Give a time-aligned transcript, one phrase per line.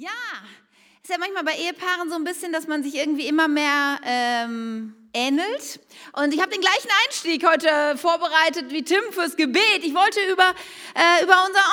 [0.00, 0.10] Ja,
[1.02, 4.94] ist ja manchmal bei Ehepaaren so ein bisschen, dass man sich irgendwie immer mehr ähm,
[5.12, 5.80] ähnelt.
[6.12, 9.80] Und ich habe den gleichen Einstieg heute vorbereitet wie Tim fürs Gebet.
[9.82, 10.54] Ich wollte über,
[10.94, 11.64] äh, über unser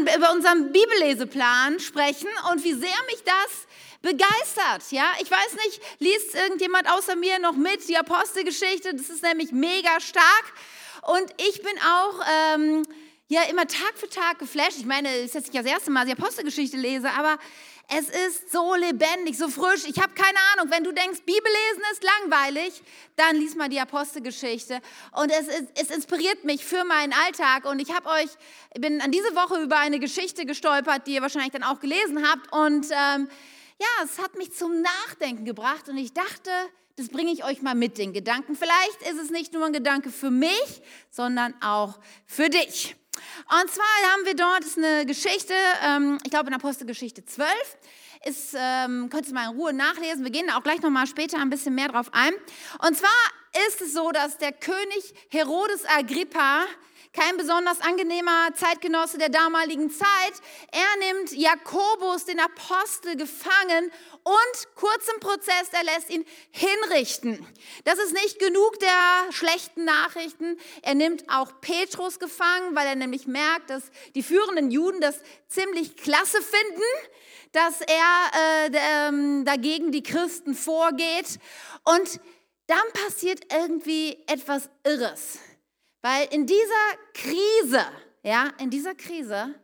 [0.00, 3.66] Online, über unseren Bibelleseplan sprechen und wie sehr mich das
[4.00, 4.90] begeistert.
[4.90, 8.94] Ja, ich weiß nicht, liest irgendjemand außer mir noch mit die Apostelgeschichte?
[8.94, 10.54] Das ist nämlich mega stark.
[11.02, 12.82] Und ich bin auch ähm,
[13.28, 14.78] ja immer Tag für Tag geflasht.
[14.78, 17.38] Ich meine, es ist jetzt nicht das erste Mal, dass ich Apostelgeschichte lese, aber
[17.88, 19.84] es ist so lebendig, so frisch.
[19.86, 22.82] Ich habe keine Ahnung, wenn du denkst, Bibel lesen ist langweilig,
[23.16, 24.80] dann lies mal die Apostelgeschichte.
[25.12, 27.66] Und es, ist, es inspiriert mich für meinen Alltag.
[27.66, 28.30] Und ich habe euch,
[28.78, 32.52] bin an diese Woche über eine Geschichte gestolpert, die ihr wahrscheinlich dann auch gelesen habt.
[32.52, 33.28] Und ähm,
[33.78, 35.88] ja, es hat mich zum Nachdenken gebracht.
[35.88, 36.50] Und ich dachte,
[36.96, 38.54] das bringe ich euch mal mit den Gedanken.
[38.54, 42.94] Vielleicht ist es nicht nur ein Gedanke für mich, sondern auch für dich.
[43.50, 45.54] Und zwar haben wir dort ist eine Geschichte,
[45.84, 47.52] ähm, ich glaube in Apostelgeschichte 12,
[48.26, 50.24] ist, ähm, könnt ihr mal in Ruhe nachlesen.
[50.24, 52.32] Wir gehen auch gleich nochmal später ein bisschen mehr drauf ein.
[52.86, 53.10] Und zwar
[53.68, 56.64] ist es so, dass der König Herodes Agrippa
[57.14, 60.34] kein besonders angenehmer Zeitgenosse der damaligen Zeit.
[60.72, 63.90] Er nimmt Jakobus, den Apostel, gefangen
[64.24, 67.46] und kurz im Prozess, er lässt ihn hinrichten.
[67.84, 70.58] Das ist nicht genug der schlechten Nachrichten.
[70.82, 75.96] Er nimmt auch Petrus gefangen, weil er nämlich merkt, dass die führenden Juden das ziemlich
[75.96, 76.82] klasse finden,
[77.52, 81.38] dass er äh, ähm, dagegen die Christen vorgeht.
[81.84, 82.20] Und
[82.66, 85.38] dann passiert irgendwie etwas Irres.
[86.04, 87.82] Weil in dieser Krise,
[88.22, 89.54] ja, in dieser Krise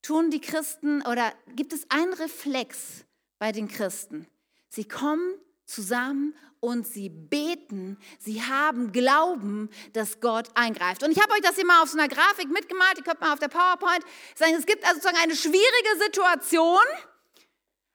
[0.00, 3.04] tun die Christen oder gibt es einen Reflex
[3.38, 4.26] bei den Christen.
[4.70, 5.34] Sie kommen
[5.66, 7.98] zusammen und sie beten.
[8.18, 11.02] Sie haben Glauben, dass Gott eingreift.
[11.02, 12.96] Und ich habe euch das hier mal auf so einer Grafik mitgemalt.
[12.96, 14.04] Ihr könnt mal auf der PowerPoint
[14.36, 16.80] sagen, es gibt also sozusagen eine schwierige Situation.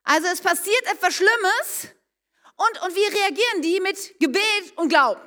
[0.04, 1.88] Also es passiert etwas Schlimmes
[2.56, 5.22] und, und wie reagieren die mit Gebet und Glauben?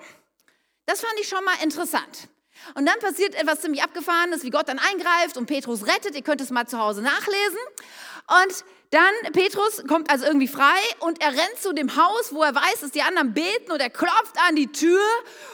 [0.84, 2.28] Das fand ich schon mal interessant.
[2.74, 6.14] Und dann passiert etwas ziemlich Abgefahrenes, wie Gott dann eingreift und Petrus rettet.
[6.14, 7.58] Ihr könnt es mal zu Hause nachlesen.
[8.28, 12.55] Und dann, Petrus kommt also irgendwie frei und er rennt zu dem Haus, wo er
[12.55, 15.02] weiß, dass die anderen beten und er klopft an die Tür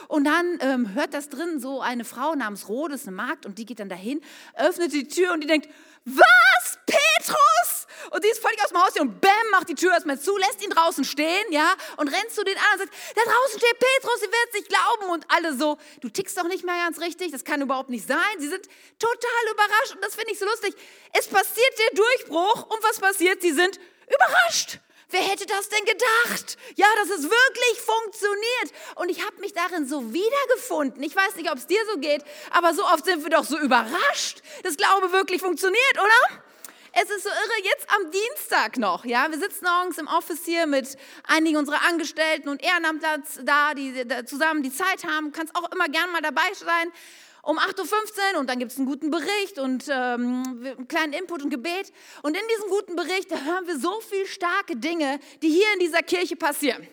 [0.07, 3.65] und dann ähm, hört das drin so eine Frau namens Rhodes, eine Magd und die
[3.65, 4.21] geht dann dahin,
[4.55, 5.67] öffnet die Tür und die denkt,
[6.05, 7.87] was, Petrus?
[8.11, 10.61] Und die ist völlig aus dem Haus und bäm, macht die Tür erstmal zu, lässt
[10.63, 14.19] ihn draußen stehen, ja, und rennt zu den anderen und sagt, da draußen steht Petrus,
[14.19, 15.11] sie wird sich glauben.
[15.11, 18.39] Und alle so, du tickst doch nicht mehr ganz richtig, das kann überhaupt nicht sein.
[18.39, 18.67] Sie sind
[18.99, 20.75] total überrascht und das finde ich so lustig.
[21.13, 23.41] Es passiert der Durchbruch und was passiert?
[23.41, 24.79] Sie sind überrascht.
[25.13, 26.57] Wer hätte das denn gedacht?
[26.75, 28.95] Ja, dass es wirklich funktioniert.
[28.95, 31.03] Und ich habe mich darin so wiedergefunden.
[31.03, 33.59] Ich weiß nicht, ob es dir so geht, aber so oft sind wir doch so
[33.59, 36.41] überrascht, dass Glaube wirklich funktioniert, oder?
[36.93, 40.65] Es ist so irre, jetzt am Dienstag noch, ja, wir sitzen morgens im Office hier
[40.65, 40.97] mit
[41.27, 43.93] einigen unserer Angestellten und Ehrenamtler da, die
[44.25, 45.31] zusammen die Zeit haben.
[45.31, 46.91] Kannst auch immer gern mal dabei sein
[47.43, 51.43] um 8.15 Uhr und dann gibt es einen guten Bericht und ähm, einen kleinen Input
[51.43, 51.91] und Gebet.
[52.21, 55.79] Und in diesem guten Bericht, da hören wir so viele starke Dinge, die hier in
[55.79, 56.87] dieser Kirche passieren.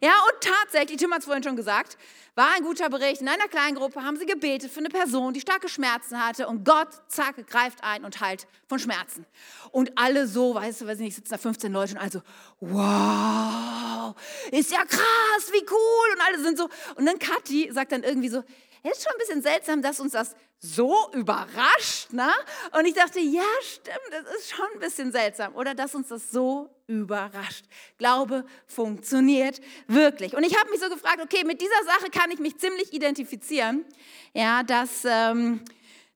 [0.00, 1.98] Ja, und tatsächlich, Tim hat es vorhin schon gesagt,
[2.36, 3.20] war ein guter Bericht.
[3.20, 6.64] In einer kleinen Gruppe haben sie gebetet für eine Person, die starke Schmerzen hatte und
[6.64, 9.26] Gott, zack, greift ein und heilt von Schmerzen.
[9.72, 12.22] Und alle so, weißt du, weiß nicht, sitzen da 15 Leute und also,
[12.60, 14.14] wow,
[14.52, 16.14] ist ja krass, wie cool.
[16.14, 16.68] Und alle sind so.
[16.94, 18.44] Und dann Kathi sagt dann irgendwie so,
[18.90, 22.12] ist schon ein bisschen seltsam, dass uns das so überrascht.
[22.12, 22.30] Ne?
[22.78, 25.54] Und ich dachte, ja, stimmt, das ist schon ein bisschen seltsam.
[25.54, 27.64] Oder dass uns das so überrascht.
[27.98, 30.34] Glaube funktioniert wirklich.
[30.34, 33.84] Und ich habe mich so gefragt, okay, mit dieser Sache kann ich mich ziemlich identifizieren.
[34.34, 35.62] Ja, dass, ähm,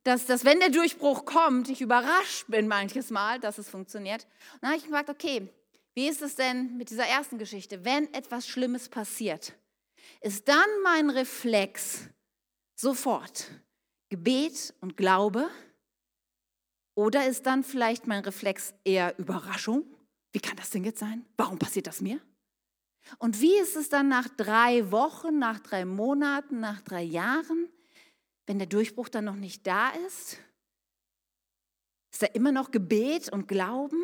[0.05, 4.27] dass, dass wenn der Durchbruch kommt, ich überrascht bin manches Mal, dass es funktioniert.
[4.55, 5.49] Und dann habe ich gefragt, okay,
[5.95, 7.85] wie ist es denn mit dieser ersten Geschichte?
[7.85, 9.55] Wenn etwas Schlimmes passiert,
[10.21, 12.09] ist dann mein Reflex,
[12.81, 13.51] sofort
[14.09, 15.49] Gebet und Glaube?
[16.95, 19.85] Oder ist dann vielleicht mein Reflex eher Überraschung?
[20.33, 21.25] Wie kann das denn jetzt sein?
[21.37, 22.21] Warum passiert das mir?
[23.19, 27.69] Und wie ist es dann nach drei Wochen, nach drei Monaten, nach drei Jahren,
[28.47, 30.39] wenn der Durchbruch dann noch nicht da ist?
[32.13, 34.03] Ist da immer noch Gebet und Glauben?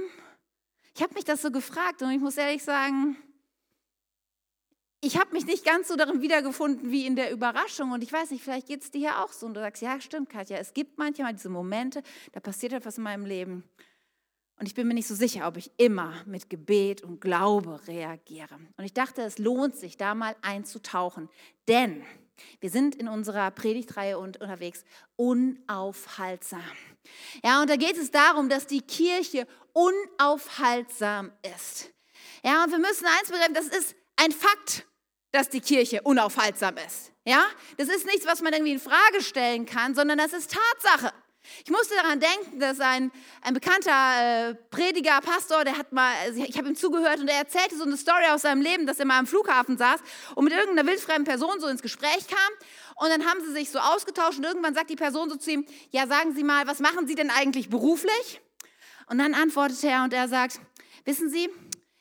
[0.95, 3.17] Ich habe mich das so gefragt und ich muss ehrlich sagen,
[5.01, 7.93] ich habe mich nicht ganz so darin wiedergefunden wie in der Überraschung.
[7.93, 9.47] Und ich weiß nicht, vielleicht geht es dir ja auch so.
[9.47, 12.03] Und du sagst, ja, stimmt, Katja, es gibt manchmal diese Momente,
[12.33, 13.65] da passiert etwas in meinem Leben.
[14.59, 18.59] Und ich bin mir nicht so sicher, ob ich immer mit Gebet und Glaube reagiere.
[18.79, 21.29] Und ich dachte, es lohnt sich, da mal einzutauchen.
[21.69, 22.03] Denn
[22.61, 24.85] wir sind in unserer Predigtreihe unterwegs,
[25.17, 26.63] unaufhaltsam.
[27.45, 31.91] Ja, und da geht es darum, dass die Kirche unaufhaltsam ist.
[32.43, 34.87] Ja, und wir müssen eins begreifen, das ist ein Fakt,
[35.33, 37.13] dass die Kirche unaufhaltsam ist.
[37.25, 37.45] Ja,
[37.77, 41.13] das ist nichts, was man irgendwie in Frage stellen kann, sondern das ist Tatsache.
[41.65, 46.43] Ich musste daran denken, dass ein, ein bekannter äh, Prediger, Pastor, der hat mal, also
[46.43, 49.07] ich habe ihm zugehört und er erzählte so eine Story aus seinem Leben, dass er
[49.07, 50.01] mal am Flughafen saß
[50.35, 52.53] und mit irgendeiner wildfremden Person so ins Gespräch kam
[52.97, 55.67] und dann haben sie sich so ausgetauscht und irgendwann sagt die Person so zu ihm,
[55.91, 58.41] ja sagen Sie mal, was machen Sie denn eigentlich beruflich?
[59.09, 60.61] Und dann antwortet er und er sagt,
[61.05, 61.49] wissen Sie,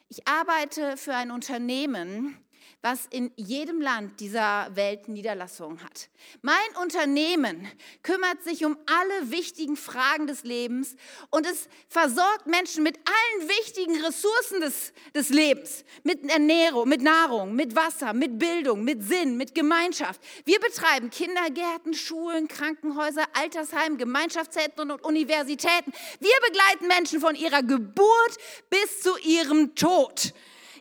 [0.10, 2.38] ich arbeite für ein Unternehmen,
[2.86, 6.08] was in jedem Land dieser Welt Niederlassungen hat.
[6.44, 7.68] Mein Unternehmen
[8.04, 10.96] kümmert sich um alle wichtigen Fragen des Lebens
[11.32, 15.84] und es versorgt Menschen mit allen wichtigen Ressourcen des, des Lebens.
[16.04, 20.22] Mit Ernährung, mit Nahrung, mit Wasser, mit Bildung, mit Sinn, mit Gemeinschaft.
[20.46, 25.92] Wir betreiben Kindergärten, Schulen, Krankenhäuser, Altersheime, Gemeinschaftszentren und Universitäten.
[26.20, 28.38] Wir begleiten Menschen von ihrer Geburt
[28.70, 30.36] bis zu ihrem Tod.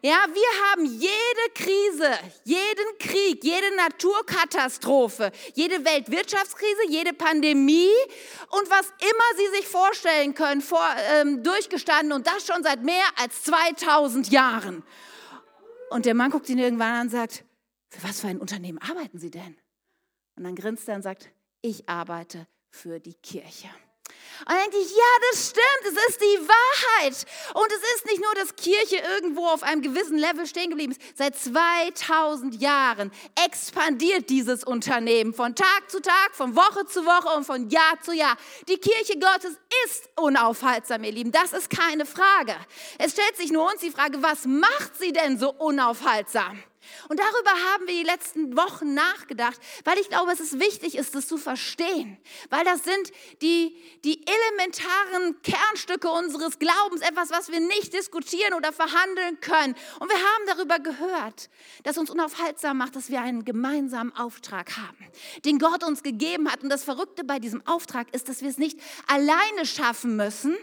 [0.05, 2.11] Ja, wir haben jede Krise,
[2.45, 7.89] jeden Krieg, jede Naturkatastrophe, jede Weltwirtschaftskrise, jede Pandemie
[8.51, 13.07] und was immer Sie sich vorstellen können, vor, ähm, durchgestanden und das schon seit mehr
[13.17, 14.83] als 2000 Jahren.
[15.89, 17.43] Und der Mann guckt ihn irgendwann an und sagt,
[17.89, 19.57] für was für ein Unternehmen arbeiten Sie denn?
[20.37, 21.31] Und dann grinst er und sagt,
[21.63, 23.71] ich arbeite für die Kirche.
[24.41, 27.27] Und dann denke ich, ja, das stimmt, es ist die Wahrheit.
[27.55, 31.01] Und es ist nicht nur, dass Kirche irgendwo auf einem gewissen Level stehen geblieben ist.
[31.17, 33.11] Seit 2000 Jahren
[33.45, 38.13] expandiert dieses Unternehmen von Tag zu Tag, von Woche zu Woche und von Jahr zu
[38.13, 38.37] Jahr.
[38.69, 41.33] Die Kirche Gottes ist unaufhaltsam, ihr Lieben.
[41.33, 42.55] Das ist keine Frage.
[42.99, 46.63] Es stellt sich nur uns die Frage, was macht sie denn so unaufhaltsam?
[47.09, 51.15] Und darüber haben wir die letzten Wochen nachgedacht, weil ich glaube, es ist wichtig ist,
[51.15, 52.19] das zu verstehen.
[52.51, 58.73] Weil das sind die, die elementaren Kernstücke unseres Glaubens, etwas, was wir nicht diskutieren oder
[58.73, 59.75] verhandeln können.
[60.01, 61.51] Und wir haben darüber gehört,
[61.83, 65.07] dass uns unaufhaltsam macht, dass wir einen gemeinsamen Auftrag haben,
[65.45, 66.63] den Gott uns gegeben hat.
[66.63, 70.57] Und das Verrückte bei diesem Auftrag ist, dass wir es nicht alleine schaffen müssen.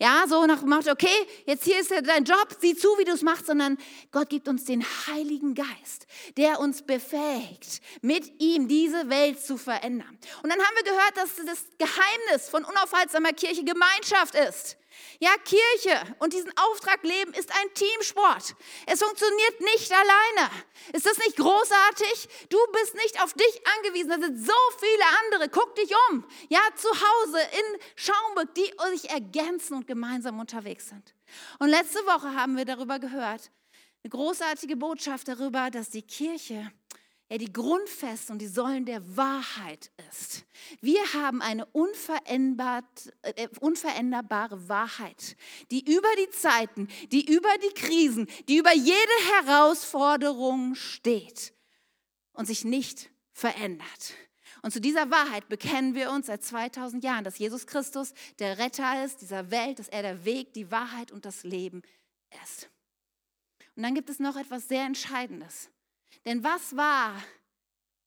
[0.00, 1.08] Ja, so nach dem Motto, okay,
[1.46, 3.78] jetzt hier ist dein Job, sieh zu, wie du es machst, sondern
[4.12, 6.06] Gott gibt uns den Heiligen Geist Geist,
[6.36, 10.18] der uns befähigt, mit ihm diese Welt zu verändern.
[10.42, 14.76] Und dann haben wir gehört, dass das Geheimnis von unaufhaltsamer Kirche Gemeinschaft ist.
[15.20, 18.54] Ja, Kirche und diesen Auftrag leben ist ein Teamsport.
[18.86, 20.50] Es funktioniert nicht alleine.
[20.92, 22.28] Ist das nicht großartig?
[22.48, 24.10] Du bist nicht auf dich angewiesen.
[24.10, 25.48] Da sind so viele andere.
[25.50, 26.24] Guck dich um.
[26.48, 31.14] Ja, zu Hause in Schaumburg, die sich ergänzen und gemeinsam unterwegs sind.
[31.58, 33.50] Und letzte Woche haben wir darüber gehört,
[34.02, 36.70] eine großartige Botschaft darüber, dass die Kirche
[37.30, 40.44] ja die Grundfest und die Säulen der Wahrheit ist.
[40.80, 45.36] Wir haben eine äh, unveränderbare Wahrheit,
[45.70, 48.96] die über die Zeiten, die über die Krisen, die über jede
[49.44, 51.52] Herausforderung steht
[52.32, 54.14] und sich nicht verändert.
[54.62, 59.04] Und zu dieser Wahrheit bekennen wir uns seit 2000 Jahren, dass Jesus Christus der Retter
[59.04, 61.82] ist dieser Welt, dass er der Weg, die Wahrheit und das Leben
[62.42, 62.68] ist.
[63.78, 65.70] Und dann gibt es noch etwas sehr Entscheidendes.
[66.24, 67.14] Denn was war,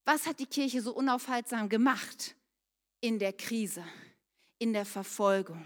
[0.03, 2.35] was hat die Kirche so unaufhaltsam gemacht
[2.99, 3.81] in der Krise,
[4.59, 5.65] in der Verfolgung,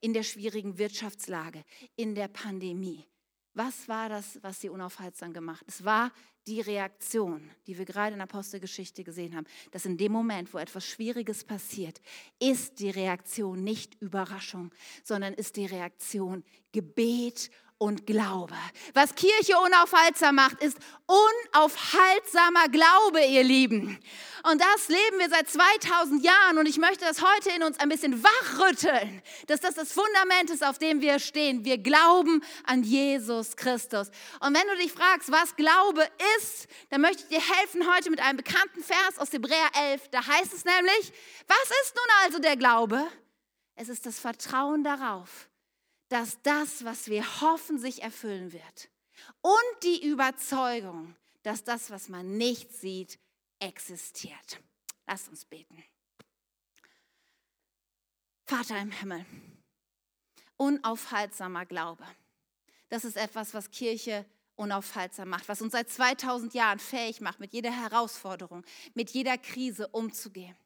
[0.00, 1.66] in der schwierigen Wirtschaftslage,
[1.96, 3.04] in der Pandemie?
[3.52, 5.62] Was war das, was sie unaufhaltsam gemacht?
[5.68, 6.12] Es war
[6.46, 10.58] die Reaktion, die wir gerade in der Apostelgeschichte gesehen haben, dass in dem Moment, wo
[10.58, 12.00] etwas Schwieriges passiert,
[12.38, 14.72] ist die Reaktion nicht Überraschung,
[15.04, 17.50] sondern ist die Reaktion Gebet
[17.82, 18.54] und Glaube.
[18.94, 23.98] Was Kirche unaufhaltsam macht, ist unaufhaltsamer Glaube, ihr Lieben.
[24.44, 27.88] Und das leben wir seit 2000 Jahren und ich möchte das heute in uns ein
[27.88, 31.64] bisschen wachrütteln, dass das das Fundament ist, auf dem wir stehen.
[31.64, 34.10] Wir glauben an Jesus Christus.
[34.38, 36.06] Und wenn du dich fragst, was Glaube
[36.38, 40.08] ist, dann möchte ich dir helfen heute mit einem bekannten Vers aus Hebräer 11.
[40.10, 41.12] Da heißt es nämlich,
[41.48, 43.04] was ist nun also der Glaube?
[43.74, 45.48] Es ist das Vertrauen darauf,
[46.12, 48.90] dass das, was wir hoffen, sich erfüllen wird.
[49.40, 53.18] Und die Überzeugung, dass das, was man nicht sieht,
[53.60, 54.60] existiert.
[55.06, 55.82] Lass uns beten.
[58.44, 59.24] Vater im Himmel,
[60.58, 62.04] unaufhaltsamer Glaube.
[62.90, 64.26] Das ist etwas, was Kirche
[64.56, 69.88] unaufhaltsam macht, was uns seit 2000 Jahren fähig macht, mit jeder Herausforderung, mit jeder Krise
[69.88, 70.56] umzugehen.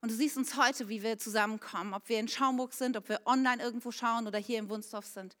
[0.00, 3.20] Und du siehst uns heute, wie wir zusammenkommen, ob wir in Schaumburg sind, ob wir
[3.26, 5.36] online irgendwo schauen oder hier in Wunsdorf sind.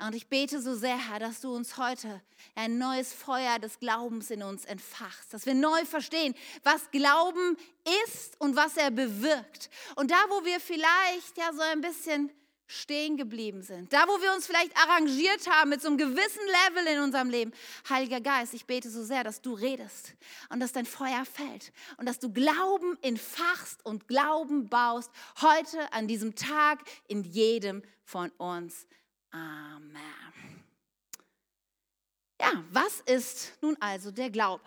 [0.00, 2.22] Und ich bete so sehr, Herr, dass du uns heute
[2.54, 7.56] ein neues Feuer des Glaubens in uns entfachst, dass wir neu verstehen, was Glauben
[8.06, 9.68] ist und was er bewirkt.
[9.96, 12.30] Und da, wo wir vielleicht ja so ein bisschen
[12.68, 16.86] stehen geblieben sind, da wo wir uns vielleicht arrangiert haben mit so einem gewissen Level
[16.86, 17.52] in unserem Leben.
[17.88, 20.14] Heiliger Geist, ich bete so sehr, dass du redest
[20.50, 25.10] und dass dein Feuer fällt und dass du Glauben entfachst und Glauben baust,
[25.40, 28.86] heute an diesem Tag in jedem von uns.
[29.30, 29.98] Amen.
[32.40, 34.62] Ja, was ist nun also der Glaube?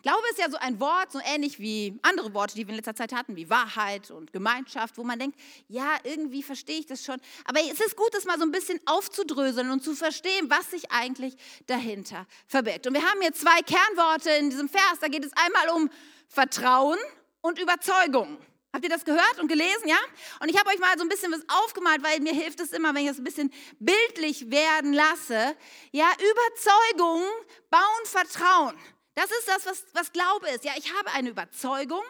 [0.00, 2.94] Glaube ist ja so ein Wort, so ähnlich wie andere Worte, die wir in letzter
[2.94, 7.20] Zeit hatten, wie Wahrheit und Gemeinschaft, wo man denkt, ja, irgendwie verstehe ich das schon.
[7.44, 10.90] Aber es ist gut, das mal so ein bisschen aufzudröseln und zu verstehen, was sich
[10.90, 12.86] eigentlich dahinter verbirgt.
[12.86, 14.98] Und wir haben hier zwei Kernworte in diesem Vers.
[15.00, 15.90] Da geht es einmal um
[16.28, 16.98] Vertrauen
[17.42, 18.38] und Überzeugung.
[18.72, 19.98] Habt ihr das gehört und gelesen, ja?
[20.40, 22.94] Und ich habe euch mal so ein bisschen was aufgemalt, weil mir hilft es immer,
[22.94, 25.54] wenn ich das ein bisschen bildlich werden lasse.
[25.90, 27.22] Ja, Überzeugung
[27.68, 28.74] bauen Vertrauen.
[29.14, 30.64] Das ist das, was, was Glaube ist.
[30.64, 32.02] Ja, ich habe eine Überzeugung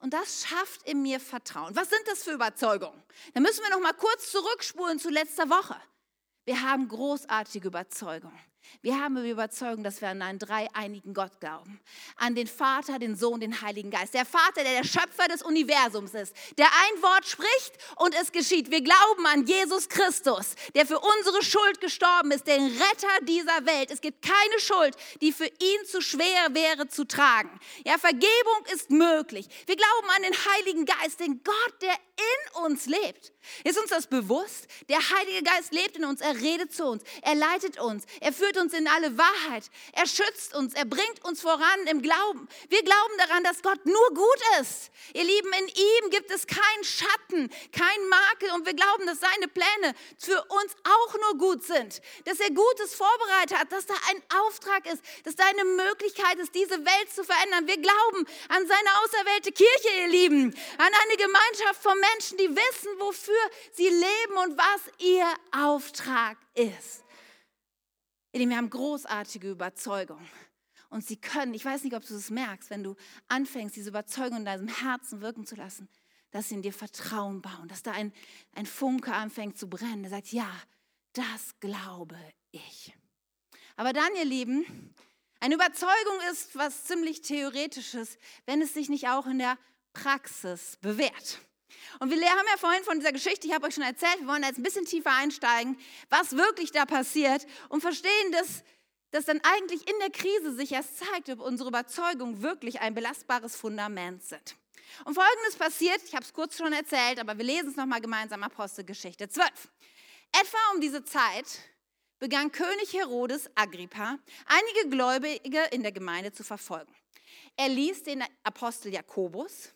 [0.00, 1.76] und das schafft in mir Vertrauen.
[1.76, 3.02] Was sind das für Überzeugungen?
[3.34, 5.76] Da müssen wir noch mal kurz zurückspulen zu letzter Woche.
[6.44, 8.49] Wir haben großartige Überzeugungen.
[8.82, 11.80] Wir haben die Überzeugung, dass wir an einen dreieinigen Gott glauben.
[12.16, 14.14] An den Vater, den Sohn, den Heiligen Geist.
[14.14, 16.34] Der Vater, der der Schöpfer des Universums ist.
[16.56, 18.70] Der ein Wort spricht und es geschieht.
[18.70, 23.90] Wir glauben an Jesus Christus, der für unsere Schuld gestorben ist, den Retter dieser Welt.
[23.90, 27.60] Es gibt keine Schuld, die für ihn zu schwer wäre zu tragen.
[27.84, 29.46] Ja, Vergebung ist möglich.
[29.66, 33.32] Wir glauben an den Heiligen Geist, den Gott, der in uns lebt.
[33.64, 34.66] Ist uns das bewusst?
[34.88, 38.58] Der Heilige Geist lebt in uns, er redet zu uns, er leitet uns, er führt
[38.58, 42.48] uns in alle Wahrheit, er schützt uns, er bringt uns voran im Glauben.
[42.68, 44.90] Wir glauben daran, dass Gott nur gut ist.
[45.14, 49.48] Ihr Lieben, in ihm gibt es keinen Schatten, keinen Makel und wir glauben, dass seine
[49.48, 54.22] Pläne für uns auch nur gut sind, dass er Gutes vorbereitet hat, dass da ein
[54.42, 57.66] Auftrag ist, dass da eine Möglichkeit ist, diese Welt zu verändern.
[57.66, 62.90] Wir glauben an seine auserwählte Kirche, ihr Lieben, an eine Gemeinschaft von Menschen, die wissen,
[62.98, 67.04] wofür sie leben und was ihr Auftrag ist.
[68.32, 70.20] Ihr Lieben, wir haben großartige Überzeugung.
[70.88, 72.96] Und sie können, ich weiß nicht, ob du es merkst, wenn du
[73.28, 75.88] anfängst, diese Überzeugung in deinem Herzen wirken zu lassen,
[76.30, 78.12] dass sie in dir Vertrauen bauen, dass da ein,
[78.54, 80.50] ein Funke anfängt zu brennen, der sagt, ja,
[81.12, 82.18] das glaube
[82.50, 82.92] ich.
[83.76, 84.94] Aber dann, ihr Lieben,
[85.40, 89.58] eine Überzeugung ist was ziemlich Theoretisches, wenn es sich nicht auch in der
[89.92, 91.40] Praxis bewährt.
[91.98, 94.42] Und wir haben ja vorhin von dieser Geschichte, ich habe euch schon erzählt, wir wollen
[94.42, 98.62] jetzt ein bisschen tiefer einsteigen, was wirklich da passiert und verstehen, dass,
[99.10, 103.56] dass dann eigentlich in der Krise sich erst zeigt, ob unsere Überzeugungen wirklich ein belastbares
[103.56, 104.56] Fundament sind.
[105.04, 108.42] Und folgendes passiert, ich habe es kurz schon erzählt, aber wir lesen es nochmal gemeinsam,
[108.42, 109.48] Apostelgeschichte 12.
[110.32, 111.46] Etwa um diese Zeit
[112.18, 116.94] begann König Herodes Agrippa, einige Gläubige in der Gemeinde zu verfolgen.
[117.56, 119.72] Er ließ den Apostel Jakobus,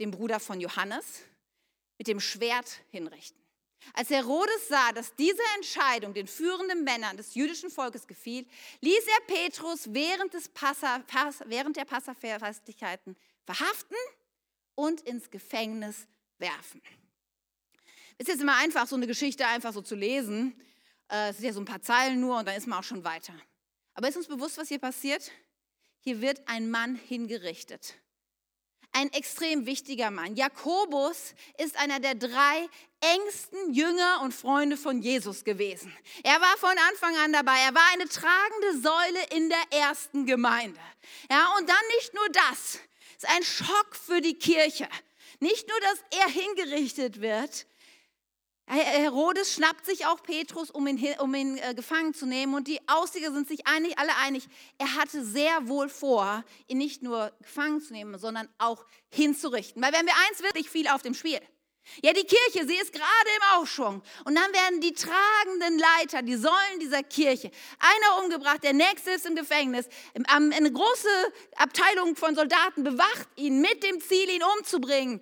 [0.00, 1.22] dem Bruder von Johannes,
[1.98, 3.38] mit dem Schwert hinrichten.
[3.94, 8.46] Als Herodes sah, dass diese Entscheidung den führenden Männern des jüdischen Volkes gefiel,
[8.80, 11.02] ließ er Petrus während, des Passa,
[11.46, 13.96] während der Passafestlichkeiten verhaften
[14.74, 16.06] und ins Gefängnis
[16.38, 16.82] werfen.
[18.18, 20.60] Es ist jetzt immer einfach, so eine Geschichte einfach so zu lesen.
[21.10, 23.02] Äh, es sind ja so ein paar Zeilen nur und dann ist man auch schon
[23.02, 23.34] weiter.
[23.94, 25.30] Aber ist uns bewusst, was hier passiert?
[26.00, 27.94] Hier wird ein Mann hingerichtet
[28.92, 30.34] ein extrem wichtiger Mann.
[30.36, 32.68] Jakobus ist einer der drei
[33.00, 35.96] engsten Jünger und Freunde von Jesus gewesen.
[36.22, 37.56] Er war von Anfang an dabei.
[37.66, 40.80] Er war eine tragende Säule in der ersten Gemeinde.
[41.30, 42.80] Ja, und dann nicht nur das.
[43.16, 44.88] Es ist ein Schock für die Kirche.
[45.40, 47.66] Nicht nur, dass er hingerichtet wird,
[48.76, 52.54] Herodes schnappt sich auch Petrus, um ihn, um ihn äh, gefangen zu nehmen.
[52.54, 54.48] Und die Aussiger sind sich einig, alle einig,
[54.78, 59.82] er hatte sehr wohl vor, ihn nicht nur gefangen zu nehmen, sondern auch hinzurichten.
[59.82, 61.40] Weil wenn wir eins wirklich viel auf dem Spiel.
[62.02, 64.02] Ja, die Kirche, sie ist gerade im Aufschwung.
[64.24, 69.26] Und dann werden die tragenden Leiter, die Säulen dieser Kirche, einer umgebracht, der nächste ist
[69.26, 69.88] im Gefängnis.
[70.28, 71.08] Eine große
[71.56, 75.20] Abteilung von Soldaten bewacht ihn mit dem Ziel, ihn umzubringen.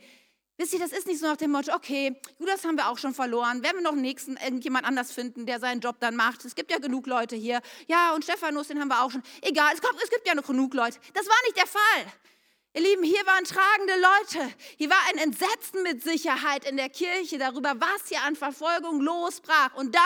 [0.60, 3.14] Wisst ihr, das ist nicht so nach dem Motto, okay, Judas haben wir auch schon
[3.14, 6.44] verloren, werden wir noch einen nächsten, irgendjemand anders finden, der seinen Job dann macht.
[6.44, 7.60] Es gibt ja genug Leute hier.
[7.86, 9.22] Ja, und Stephanus, den haben wir auch schon.
[9.40, 10.98] Egal, es, kommt, es gibt ja noch genug Leute.
[11.14, 12.12] Das war nicht der Fall.
[12.74, 14.54] Ihr Lieben, hier waren tragende Leute.
[14.76, 19.74] Hier war ein Entsetzen mit Sicherheit in der Kirche darüber, was hier an Verfolgung losbrach.
[19.74, 20.02] Und dann,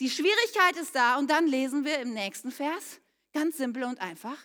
[0.00, 3.00] die Schwierigkeit ist da, und dann lesen wir im nächsten Vers,
[3.32, 4.36] ganz simpel und einfach,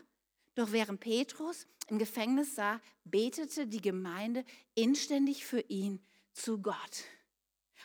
[0.53, 5.99] doch während Petrus im Gefängnis sah, betete die Gemeinde inständig für ihn
[6.33, 7.05] zu Gott.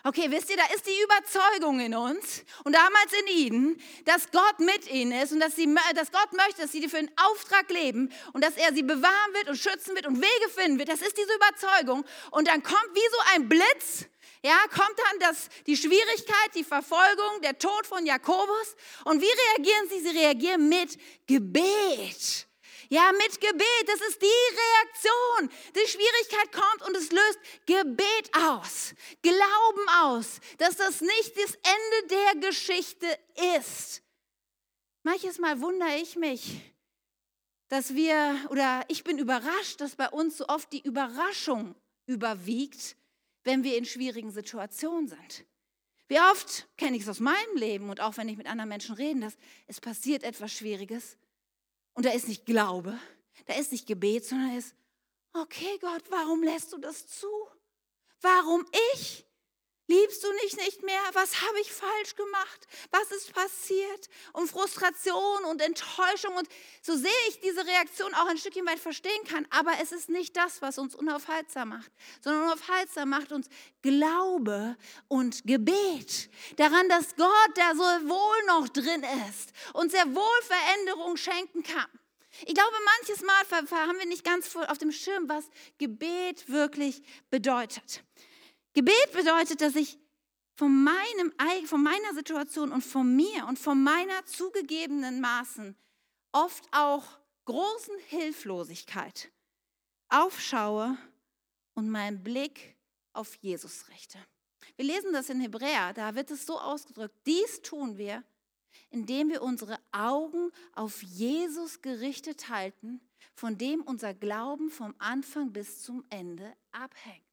[0.07, 4.61] Okay, wisst ihr, da ist die Überzeugung in uns und damals in ihnen, dass Gott
[4.61, 8.13] mit ihnen ist und dass, sie, dass Gott möchte, dass sie für einen Auftrag leben
[8.35, 10.91] und dass er sie bewahren wird und schützen wird und Wege finden wird.
[10.91, 12.05] Das ist diese Überzeugung.
[12.33, 14.07] Und dann kommt wie so ein Blitz,
[14.45, 18.77] ja, kommt dann das, die Schwierigkeit, die Verfolgung, der Tod von Jakobus.
[19.05, 20.01] Und wie reagieren sie?
[20.01, 22.47] Sie reagieren mit Gebet.
[22.89, 25.51] Ja, mit Gebet, das ist die Reaktion.
[25.75, 32.09] Die Schwierigkeit kommt und es löst Gebet aus, Glauben aus, dass das nicht das Ende
[32.11, 33.07] der Geschichte
[33.59, 34.03] ist.
[35.03, 36.61] Manches Mal wundere ich mich,
[37.69, 41.75] dass wir, oder ich bin überrascht, dass bei uns so oft die Überraschung
[42.07, 42.97] überwiegt,
[43.43, 45.45] wenn wir in schwierigen Situationen sind.
[46.09, 48.95] Wie oft kenne ich es aus meinem Leben und auch wenn ich mit anderen Menschen
[48.95, 49.37] rede, dass
[49.67, 51.17] es passiert etwas Schwieriges
[51.95, 52.99] und da ist nicht Glaube,
[53.47, 54.75] da ist nicht Gebet, sondern ist,
[55.33, 57.27] okay Gott, warum lässt du das zu?
[58.21, 59.27] Warum ich?
[59.87, 61.01] Liebst du mich nicht mehr?
[61.13, 62.67] Was habe ich falsch gemacht?
[62.91, 64.09] Was ist passiert?
[64.33, 66.35] Und Frustration und Enttäuschung.
[66.37, 66.49] Und
[66.81, 69.47] so sehe ich diese Reaktion auch ein Stückchen weit verstehen kann.
[69.51, 73.49] Aber es ist nicht das, was uns unaufhaltsam macht, sondern unaufhaltsam macht uns
[73.83, 74.77] Glaube
[75.09, 76.31] und Gebet.
[76.57, 81.91] Daran, dass Gott, der so wohl noch drin ist, uns sehr wohl Veränderung schenken kann.
[82.47, 83.45] Ich glaube, manches Mal
[83.87, 85.45] haben wir nicht ganz auf dem Schirm, was
[85.79, 88.03] Gebet wirklich bedeutet.
[88.75, 89.99] Gebet bedeutet, dass ich
[90.57, 91.33] von, meinem,
[91.67, 95.77] von meiner Situation und von mir und von meiner zugegebenen Maßen
[96.33, 97.05] oft auch
[97.45, 99.31] großen Hilflosigkeit
[100.09, 100.97] aufschaue
[101.75, 102.77] und meinen Blick
[103.13, 104.19] auf Jesus richte.
[104.77, 108.25] Wir lesen das in Hebräer, da wird es so ausgedrückt, dies tun wir,
[108.91, 113.01] indem wir unsere Augen auf Jesus gerichtet halten,
[113.35, 117.24] von dem unser Glauben vom Anfang bis zum Ende abhängt.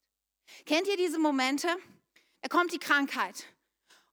[0.66, 1.68] Kennt ihr diese Momente?
[2.42, 3.46] Da kommt die Krankheit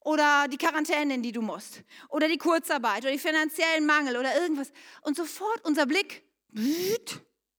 [0.01, 4.41] oder die Quarantäne, in die du musst oder die Kurzarbeit oder die finanziellen Mangel oder
[4.41, 4.73] irgendwas.
[5.03, 6.23] Und sofort unser Blick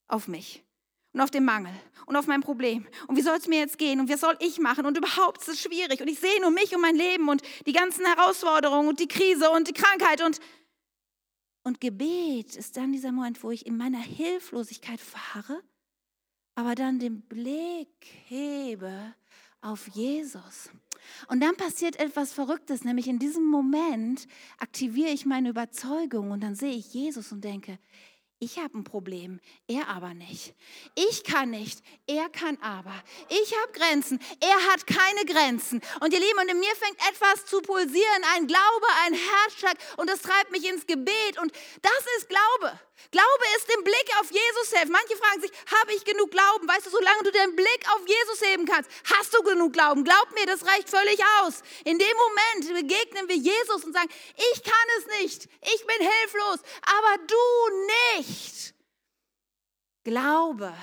[0.08, 0.64] auf mich
[1.14, 1.74] und auf den Mangel
[2.06, 2.88] und auf mein Problem.
[3.08, 4.00] Und wie soll es mir jetzt gehen?
[4.00, 4.86] Und was soll ich machen?
[4.86, 6.02] Und überhaupt ist es schwierig.
[6.02, 9.50] Und ich sehe nur mich und mein Leben und die ganzen Herausforderungen und die Krise
[9.50, 10.22] und die Krankheit.
[10.24, 10.40] Und
[11.64, 15.62] und Gebet ist dann dieser Moment, wo ich in meiner Hilflosigkeit fahre
[16.60, 17.88] aber dann den Blick
[18.28, 19.14] hebe
[19.62, 20.70] auf Jesus.
[21.30, 26.56] Und dann passiert etwas Verrücktes, nämlich in diesem Moment aktiviere ich meine Überzeugung und dann
[26.56, 27.80] sehe ich Jesus und denke,
[28.42, 30.54] ich habe ein Problem, er aber nicht.
[30.96, 32.96] Ich kann nicht, er kann aber.
[33.28, 35.82] Ich habe Grenzen, er hat keine Grenzen.
[36.00, 40.10] Und ihr Lieben, und in mir fängt etwas zu pulsieren, ein Glaube, ein Herzschlag und
[40.10, 41.38] das treibt mich ins Gebet.
[41.42, 42.80] Und das ist Glaube.
[43.12, 44.92] Glaube ist den Blick auf Jesus helfen.
[44.92, 46.68] Manche fragen sich, habe ich genug Glauben?
[46.68, 50.04] Weißt du, solange du den Blick auf Jesus heben kannst, hast du genug Glauben.
[50.04, 51.64] Glaub mir, das reicht völlig aus.
[51.86, 54.10] In dem Moment begegnen wir Jesus und sagen,
[54.54, 58.29] ich kann es nicht, ich bin hilflos, aber du nicht.
[60.04, 60.74] Glaube,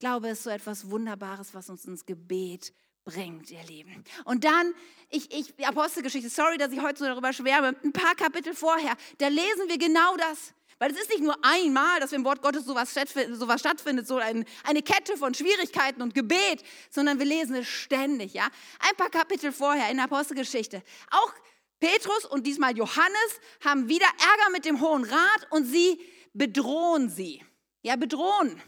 [0.00, 2.72] Glaube ist so etwas Wunderbares, was uns ins Gebet
[3.04, 4.04] bringt, ihr Lieben.
[4.24, 4.74] Und dann,
[5.08, 9.28] ich, ich, Apostelgeschichte, sorry, dass ich heute so darüber schwärme, ein paar Kapitel vorher, da
[9.28, 10.54] lesen wir genau das.
[10.78, 12.94] Weil es ist nicht nur einmal, dass im Wort Gottes sowas,
[13.32, 18.32] sowas stattfindet, so ein, eine Kette von Schwierigkeiten und Gebet, sondern wir lesen es ständig.
[18.32, 18.48] Ja?
[18.78, 20.82] Ein paar Kapitel vorher in der Apostelgeschichte.
[21.10, 21.34] Auch
[21.80, 26.00] Petrus und diesmal Johannes haben wieder Ärger mit dem Hohen Rat und sie
[26.32, 27.44] bedrohen sie.
[27.82, 28.60] Ja, bedrohen.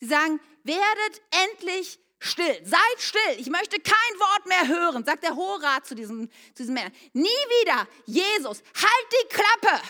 [0.00, 5.36] Sie sagen, werdet endlich still, seid still, ich möchte kein Wort mehr hören, sagt der
[5.36, 6.92] Hohe Rat zu diesen, zu diesen Männern.
[7.12, 9.82] Nie wieder, Jesus, halt die Klappe.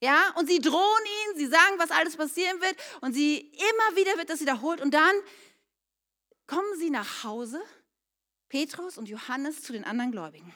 [0.00, 4.18] Ja, und sie drohen ihn, sie sagen, was alles passieren wird und sie immer wieder
[4.18, 5.14] wird das wiederholt und dann
[6.46, 7.62] kommen sie nach Hause,
[8.48, 10.52] Petrus und Johannes zu den anderen Gläubigen.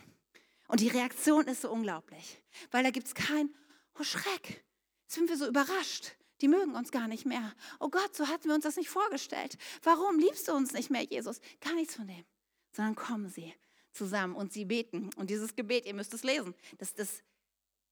[0.69, 2.43] Und die Reaktion ist so unglaublich,
[2.73, 3.55] weil da gibt es kein,
[3.99, 4.66] oh Schreck,
[5.07, 6.13] sind wir so überrascht.
[6.41, 7.55] Die mögen uns gar nicht mehr.
[7.81, 9.57] Oh Gott, so hatten wir uns das nicht vorgestellt.
[9.83, 11.41] Warum liebst du uns nicht mehr, Jesus?
[11.61, 12.25] Gar nichts von dem.
[12.73, 13.55] Sondern kommen sie
[13.93, 15.11] zusammen und sie beten.
[15.17, 17.23] Und dieses Gebet, ihr müsst es lesen, das, das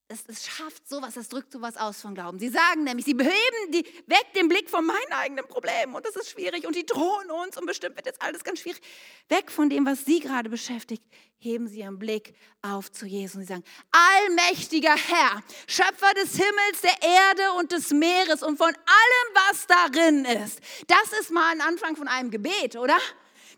[0.09, 2.39] es, es schafft sowas, es drückt sowas aus von Glauben.
[2.39, 6.15] Sie sagen nämlich, sie beheben die, weg den Blick von meinen eigenen Problemen und das
[6.17, 8.83] ist schwierig und die drohen uns und bestimmt wird jetzt alles ganz schwierig.
[9.29, 11.03] Weg von dem, was sie gerade beschäftigt,
[11.39, 16.81] heben sie ihren Blick auf zu Jesus und sie sagen, allmächtiger Herr, Schöpfer des Himmels,
[16.83, 20.61] der Erde und des Meeres und von allem, was darin ist.
[20.87, 22.99] Das ist mal ein Anfang von einem Gebet, oder?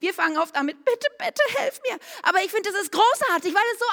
[0.01, 1.99] Wir fangen oft an mit, bitte, bitte, helf mir.
[2.23, 3.85] Aber ich finde, das ist großartig, weil es so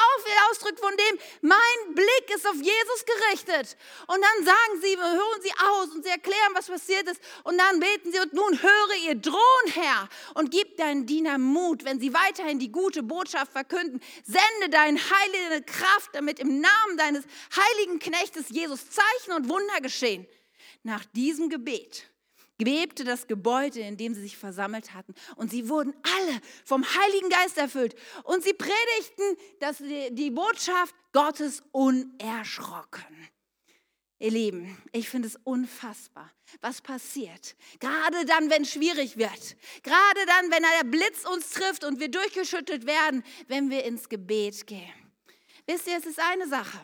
[0.50, 3.78] ausdrückt von dem, mein Blick ist auf Jesus gerichtet.
[4.08, 7.22] Und dann sagen sie, hören sie aus und sie erklären, was passiert ist.
[7.44, 11.86] Und dann beten sie und nun höre ihr Drohen, Herr, und gib deinen Dienern Mut,
[11.86, 14.02] wenn sie weiterhin die gute Botschaft verkünden.
[14.24, 17.24] Sende deine heilige Kraft, damit im Namen deines
[17.56, 20.28] heiligen Knechtes Jesus Zeichen und Wunder geschehen.
[20.84, 22.13] Nach diesem Gebet
[22.58, 25.14] bebte das Gebäude, in dem sie sich versammelt hatten.
[25.36, 27.96] Und sie wurden alle vom Heiligen Geist erfüllt.
[28.24, 33.30] Und sie predigten das, die Botschaft Gottes unerschrocken.
[34.20, 37.58] Ihr Lieben, ich finde es unfassbar, was passiert.
[37.82, 39.58] Gerade dann, wenn es schwierig wird.
[39.84, 44.66] Gerade dann, wenn der Blitz uns trifft und wir durchgeschüttelt werden, wenn wir ins Gebet
[44.66, 44.94] gehen.
[45.66, 46.80] Wisst ihr, es ist eine Sache,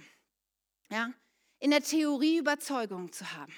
[0.91, 1.13] ja,
[1.59, 3.53] in der Theorie Überzeugung zu haben.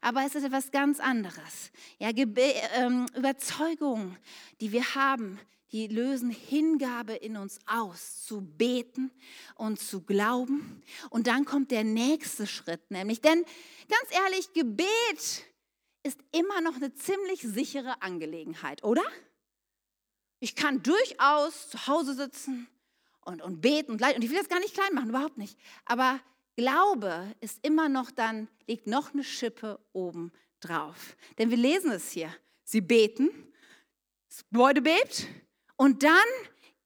[0.00, 1.70] Aber es ist etwas ganz anderes.
[1.98, 4.16] Ja, ähm, Überzeugungen,
[4.60, 5.38] die wir haben,
[5.72, 9.10] die lösen Hingabe in uns aus, zu beten
[9.54, 10.82] und zu glauben.
[11.10, 13.44] Und dann kommt der nächste Schritt, nämlich, denn
[13.88, 15.44] ganz ehrlich, Gebet
[16.02, 19.02] ist immer noch eine ziemlich sichere Angelegenheit, oder?
[20.40, 22.66] Ich kann durchaus zu Hause sitzen
[23.20, 24.16] und, und beten und leiden.
[24.16, 25.58] Und ich will das gar nicht klein machen, überhaupt nicht.
[25.84, 26.18] Aber
[26.56, 31.16] Glaube ist immer noch dann, liegt noch eine Schippe oben drauf.
[31.38, 32.34] Denn wir lesen es hier.
[32.64, 33.30] Sie beten,
[34.28, 35.26] das Gebäude bebt
[35.76, 36.10] und dann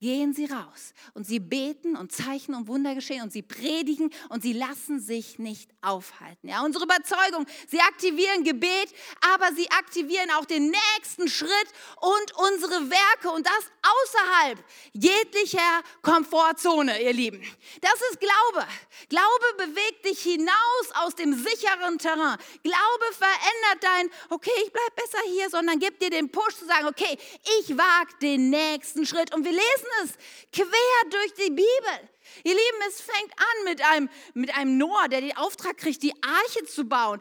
[0.00, 4.42] gehen sie raus und sie beten und Zeichen und Wunder geschehen und sie predigen und
[4.42, 6.48] sie lassen sich nicht aufhalten.
[6.48, 8.88] Ja, unsere Überzeugung, sie aktivieren Gebet,
[9.34, 11.68] aber sie aktivieren auch den nächsten Schritt
[12.00, 17.42] und unsere Werke und das außerhalb jeglicher Komfortzone, ihr Lieben.
[17.80, 18.66] Das ist Glaube.
[19.08, 22.38] Glaube bewegt dich hinaus aus dem sicheren Terrain.
[22.62, 26.86] Glaube verändert dein, okay, ich bleibe besser hier, sondern gibt dir den Push zu sagen,
[26.88, 27.18] okay,
[27.60, 30.12] ich wage den nächsten Schritt und wir lesen es
[30.52, 32.13] quer durch die Bibel.
[32.42, 36.14] Ihr Lieben, es fängt an mit einem, mit einem Noah, der den Auftrag kriegt, die
[36.22, 37.20] Arche zu bauen.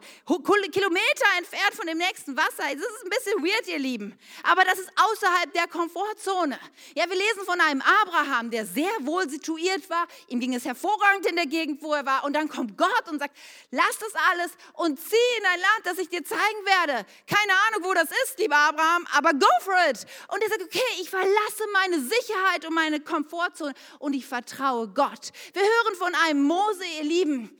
[0.74, 2.64] Kilometer entfernt von dem nächsten Wasser.
[2.64, 4.18] Das ist ein bisschen weird, ihr Lieben.
[4.42, 6.58] Aber das ist außerhalb der Komfortzone.
[6.94, 10.06] Ja, wir lesen von einem Abraham, der sehr wohl situiert war.
[10.28, 12.24] Ihm ging es hervorragend in der Gegend, wo er war.
[12.24, 13.36] Und dann kommt Gott und sagt,
[13.70, 17.06] lass das alles und zieh in ein Land, das ich dir zeigen werde.
[17.26, 20.04] Keine Ahnung, wo das ist, lieber Abraham, aber go for it.
[20.28, 25.32] Und er sagt, okay, ich verlasse meine Sicherheit und meine Komfortzone und ich vertraue Gott.
[25.52, 27.50] Wir hören von einem Mose, ihr Lieben,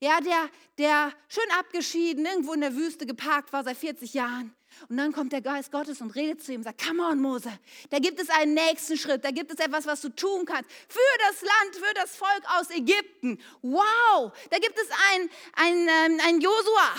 [0.00, 4.54] ja, der, der schön abgeschieden irgendwo in der Wüste geparkt war seit 40 Jahren.
[4.88, 7.50] Und dann kommt der Geist Gottes und redet zu ihm und sagt, come on Mose,
[7.90, 11.18] da gibt es einen nächsten Schritt, da gibt es etwas, was du tun kannst für
[11.28, 13.38] das Land, für das Volk aus Ägypten.
[13.60, 16.94] Wow, da gibt es einen ein, ähm, ein Josua,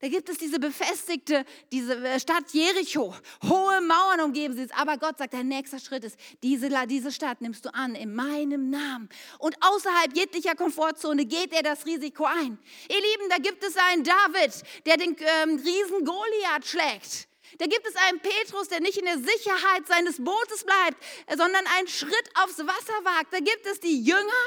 [0.00, 3.14] da gibt es diese befestigte, diese äh, Stadt Jericho.
[3.46, 4.70] Hohe Mauern umgeben sie es.
[4.70, 8.70] Aber Gott sagt, der nächste Schritt ist, diese, diese Stadt nimmst du an in meinem
[8.70, 9.10] Namen.
[9.38, 12.58] Und außerhalb jeglicher Komfortzone geht er das Risiko ein.
[12.88, 17.28] Ihr Lieben, da gibt es einen David, der den ähm, Riesen Goliath schlägt.
[17.58, 20.96] Da gibt es einen Petrus, der nicht in der Sicherheit seines Bootes bleibt,
[21.28, 23.32] sondern einen Schritt aufs Wasser wagt.
[23.32, 24.46] Da gibt es die Jünger,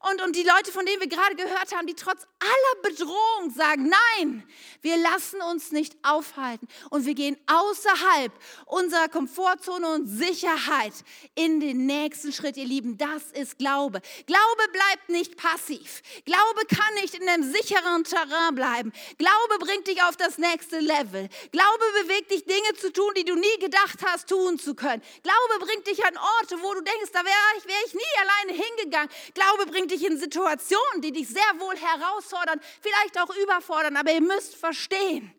[0.00, 3.90] und, und die Leute, von denen wir gerade gehört haben, die trotz aller Bedrohung sagen,
[4.16, 4.48] nein,
[4.80, 8.32] wir lassen uns nicht aufhalten und wir gehen außerhalb
[8.66, 10.92] unserer Komfortzone und Sicherheit
[11.34, 12.96] in den nächsten Schritt, ihr Lieben.
[12.96, 14.00] Das ist Glaube.
[14.26, 16.02] Glaube bleibt nicht passiv.
[16.24, 18.92] Glaube kann nicht in einem sicheren Terrain bleiben.
[19.18, 21.28] Glaube bringt dich auf das nächste Level.
[21.50, 25.02] Glaube bewegt dich, Dinge zu tun, die du nie gedacht hast, tun zu können.
[25.22, 28.64] Glaube bringt dich an Orte, wo du denkst, da wäre ich, wär ich nie alleine
[28.64, 29.10] hingegangen.
[29.34, 34.20] Glaube bringt dich in Situationen, die dich sehr wohl herausfordern, vielleicht auch überfordern, aber ihr
[34.20, 35.34] müsst verstehen,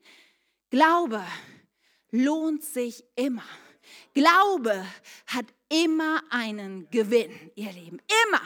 [0.70, 1.24] Glaube
[2.12, 3.44] lohnt sich immer.
[4.14, 4.86] Glaube
[5.28, 8.02] hat immer einen Gewinn, ihr Lieben.
[8.28, 8.42] Immer.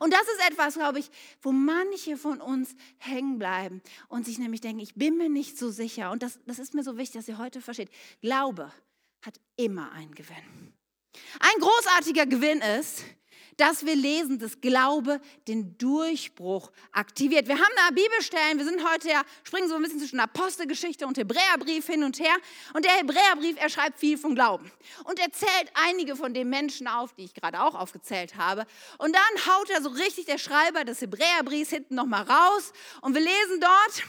[0.00, 1.10] Und das ist etwas, glaube ich,
[1.42, 5.70] wo manche von uns hängen bleiben und sich nämlich denken, ich bin mir nicht so
[5.70, 6.10] sicher.
[6.10, 7.90] Und das, das ist mir so wichtig, dass ihr heute versteht.
[8.20, 8.72] Glaube
[9.22, 10.72] hat immer einen Gewinn.
[11.40, 13.04] Ein großartiger Gewinn ist,
[13.60, 17.46] dass wir lesen, dass Glaube den Durchbruch aktiviert.
[17.46, 21.18] Wir haben da Bibelstellen, wir sind heute ja, springen so ein bisschen zwischen Apostelgeschichte und
[21.18, 22.34] Hebräerbrief hin und her.
[22.72, 24.72] Und der Hebräerbrief, er schreibt viel von Glauben.
[25.04, 28.64] Und er zählt einige von den Menschen auf, die ich gerade auch aufgezählt habe.
[28.96, 32.72] Und dann haut er so richtig der Schreiber des Hebräerbriefs hinten nochmal raus.
[33.02, 34.04] Und wir lesen dort,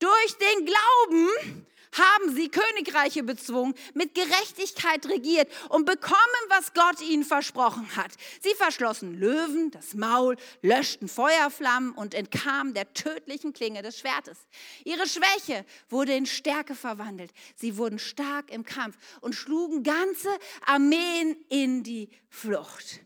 [0.00, 6.16] durch den Glauben haben sie Königreiche bezwungen, mit Gerechtigkeit regiert und bekommen,
[6.48, 8.12] was Gott ihnen versprochen hat.
[8.40, 14.38] Sie verschlossen Löwen, das Maul, löschten Feuerflammen und entkamen der tödlichen Klinge des Schwertes.
[14.84, 17.32] Ihre Schwäche wurde in Stärke verwandelt.
[17.56, 20.30] Sie wurden stark im Kampf und schlugen ganze
[20.66, 23.00] Armeen in die Flucht.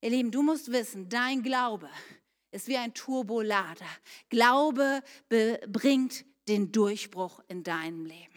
[0.00, 1.88] Ihr Lieben, du musst wissen, dein Glaube
[2.50, 3.86] ist wie ein Turbolader.
[4.28, 5.02] Glaube
[5.68, 8.32] bringt den Durchbruch in deinem Leben.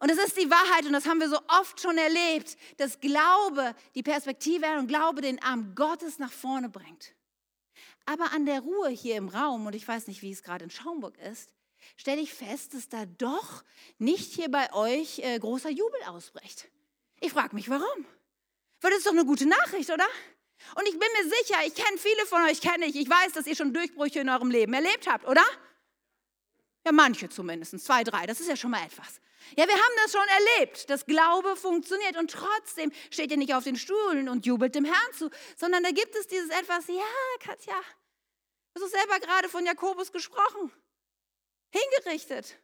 [0.00, 3.74] Und es ist die Wahrheit, und das haben wir so oft schon erlebt, dass Glaube
[3.96, 7.14] die Perspektive und Glaube den Arm Gottes nach vorne bringt.
[8.06, 10.70] Aber an der Ruhe hier im Raum, und ich weiß nicht, wie es gerade in
[10.70, 11.52] Schaumburg ist,
[11.96, 13.64] stelle ich fest, dass da doch
[13.98, 16.68] nicht hier bei euch äh, großer Jubel ausbricht.
[17.20, 18.06] Ich frage mich, warum?
[18.80, 20.06] Weil das ist doch eine gute Nachricht, oder?
[20.76, 22.96] Und ich bin mir sicher, ich kenne viele von euch, kenne ich.
[22.96, 25.44] Ich weiß, dass ihr schon Durchbrüche in eurem Leben erlebt habt, oder?
[26.84, 29.20] Ja, manche zumindest, zwei, drei, das ist ja schon mal etwas.
[29.56, 33.64] Ja, wir haben das schon erlebt, dass Glaube funktioniert und trotzdem steht ihr nicht auf
[33.64, 37.02] den Stuhlen und jubelt dem Herrn zu, sondern da gibt es dieses etwas, ja,
[37.40, 37.80] Katja,
[38.74, 40.70] du hast selber gerade von Jakobus gesprochen,
[41.70, 42.58] hingerichtet.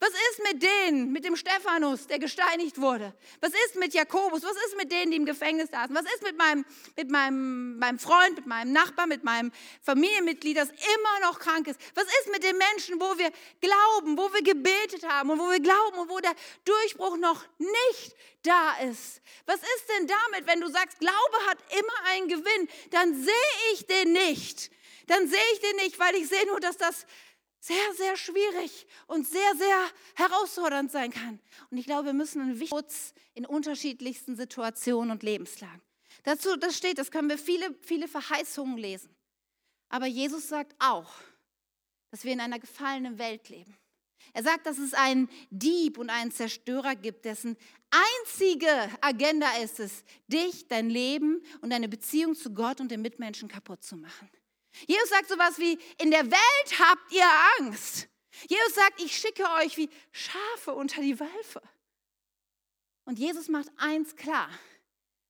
[0.00, 3.14] Was ist mit denen, mit dem Stephanus, der gesteinigt wurde?
[3.40, 4.42] Was ist mit Jakobus?
[4.42, 5.94] Was ist mit denen, die im Gefängnis saßen?
[5.94, 6.64] Was ist mit meinem,
[6.96, 9.52] mit meinem, meinem Freund, mit meinem Nachbar, mit meinem
[9.82, 11.80] Familienmitglied, das immer noch krank ist?
[11.94, 13.30] Was ist mit den Menschen, wo wir
[13.60, 18.16] glauben, wo wir gebetet haben und wo wir glauben und wo der Durchbruch noch nicht
[18.42, 19.20] da ist?
[19.46, 22.68] Was ist denn damit, wenn du sagst, Glaube hat immer einen Gewinn?
[22.90, 24.70] Dann sehe ich den nicht.
[25.06, 27.06] Dann sehe ich den nicht, weil ich sehe nur, dass das
[27.64, 29.78] sehr, sehr schwierig und sehr, sehr
[30.16, 31.40] herausfordernd sein kann.
[31.70, 35.80] Und ich glaube, wir müssen einen Schutz in unterschiedlichsten Situationen und Lebenslagen.
[36.24, 39.16] Dazu, das steht, das können wir viele, viele Verheißungen lesen.
[39.88, 41.10] Aber Jesus sagt auch,
[42.10, 43.74] dass wir in einer gefallenen Welt leben.
[44.34, 47.56] Er sagt, dass es einen Dieb und einen Zerstörer gibt, dessen
[47.90, 48.68] einzige
[49.00, 53.82] Agenda ist es, dich, dein Leben und deine Beziehung zu Gott und den Mitmenschen kaputt
[53.82, 54.28] zu machen.
[54.86, 58.08] Jesus sagt sowas wie, in der Welt habt ihr Angst.
[58.48, 61.62] Jesus sagt, ich schicke euch wie Schafe unter die Wölfe.
[63.04, 64.48] Und Jesus macht eins klar.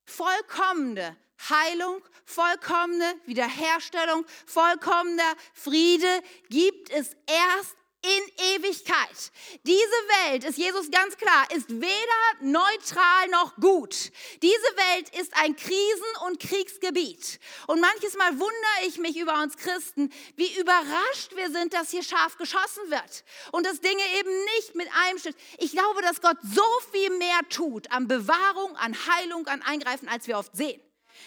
[0.07, 1.17] Vollkommene
[1.49, 9.33] Heilung, vollkommene Wiederherstellung, vollkommener Friede gibt es erst in Ewigkeit.
[9.63, 9.81] Diese
[10.29, 14.13] Welt, ist Jesus ganz klar, ist weder neutral noch gut.
[14.43, 14.53] Diese
[14.93, 17.41] Welt ist ein Krisen- und Kriegsgebiet.
[17.67, 22.03] Und manches Mal wundere ich mich über uns Christen, wie überrascht wir sind, dass hier
[22.03, 25.37] scharf geschossen wird und dass Dinge eben nicht mit einem Schritt.
[25.59, 26.63] Ich glaube, dass Gott so
[26.93, 30.81] viel mehr tut an Bewahrung, an Heilung, an Eingreifen, als wir oft sehen.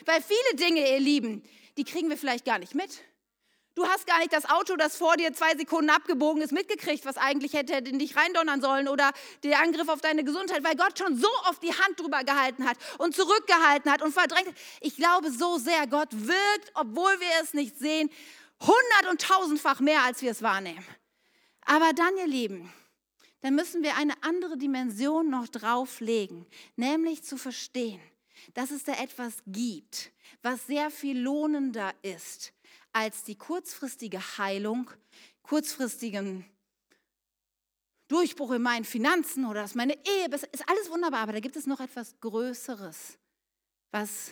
[0.06, 1.44] Weil viele Dinge, ihr Lieben,
[1.78, 3.02] die kriegen wir vielleicht gar nicht mit.
[3.78, 7.16] Du hast gar nicht das Auto, das vor dir zwei Sekunden abgebogen ist, mitgekriegt, was
[7.16, 9.12] eigentlich hätte in dich reindonnern sollen oder
[9.44, 12.76] der Angriff auf deine Gesundheit, weil Gott schon so oft die Hand drüber gehalten hat
[12.98, 14.56] und zurückgehalten hat und verdrängt hat.
[14.82, 18.10] Ich glaube so sehr, Gott wirkt, obwohl wir es nicht sehen,
[18.62, 20.84] hundert- und tausendfach mehr, als wir es wahrnehmen.
[21.62, 22.74] Aber dann, ihr Lieben,
[23.42, 28.02] dann müssen wir eine andere Dimension noch drauflegen, nämlich zu verstehen,
[28.56, 30.10] dass es da etwas gibt,
[30.42, 32.54] was sehr viel lohnender ist
[32.98, 34.90] als die kurzfristige Heilung,
[35.44, 36.44] kurzfristigen
[38.08, 41.58] Durchbruch in meinen Finanzen oder dass meine Ehe, das ist alles wunderbar, aber da gibt
[41.58, 43.20] es noch etwas Größeres,
[43.92, 44.32] was,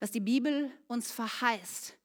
[0.00, 1.96] was die Bibel uns verheißt.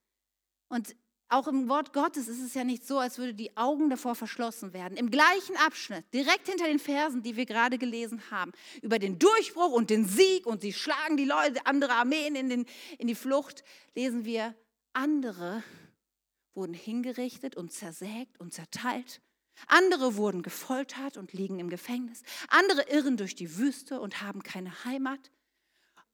[0.69, 0.95] Und
[1.27, 4.71] auch im Wort Gottes ist es ja nicht so, als würde die Augen davor verschlossen
[4.71, 4.97] werden.
[4.97, 9.73] Im gleichen Abschnitt, direkt hinter den Versen, die wir gerade gelesen haben, über den Durchbruch
[9.73, 12.65] und den Sieg und sie schlagen die Leute, andere Armeen in, den,
[12.99, 14.55] in die Flucht, lesen wir
[14.93, 15.61] andere
[16.53, 19.21] wurden hingerichtet und zersägt und zerteilt.
[19.67, 22.23] Andere wurden gefoltert und liegen im Gefängnis.
[22.49, 25.31] Andere irren durch die Wüste und haben keine Heimat.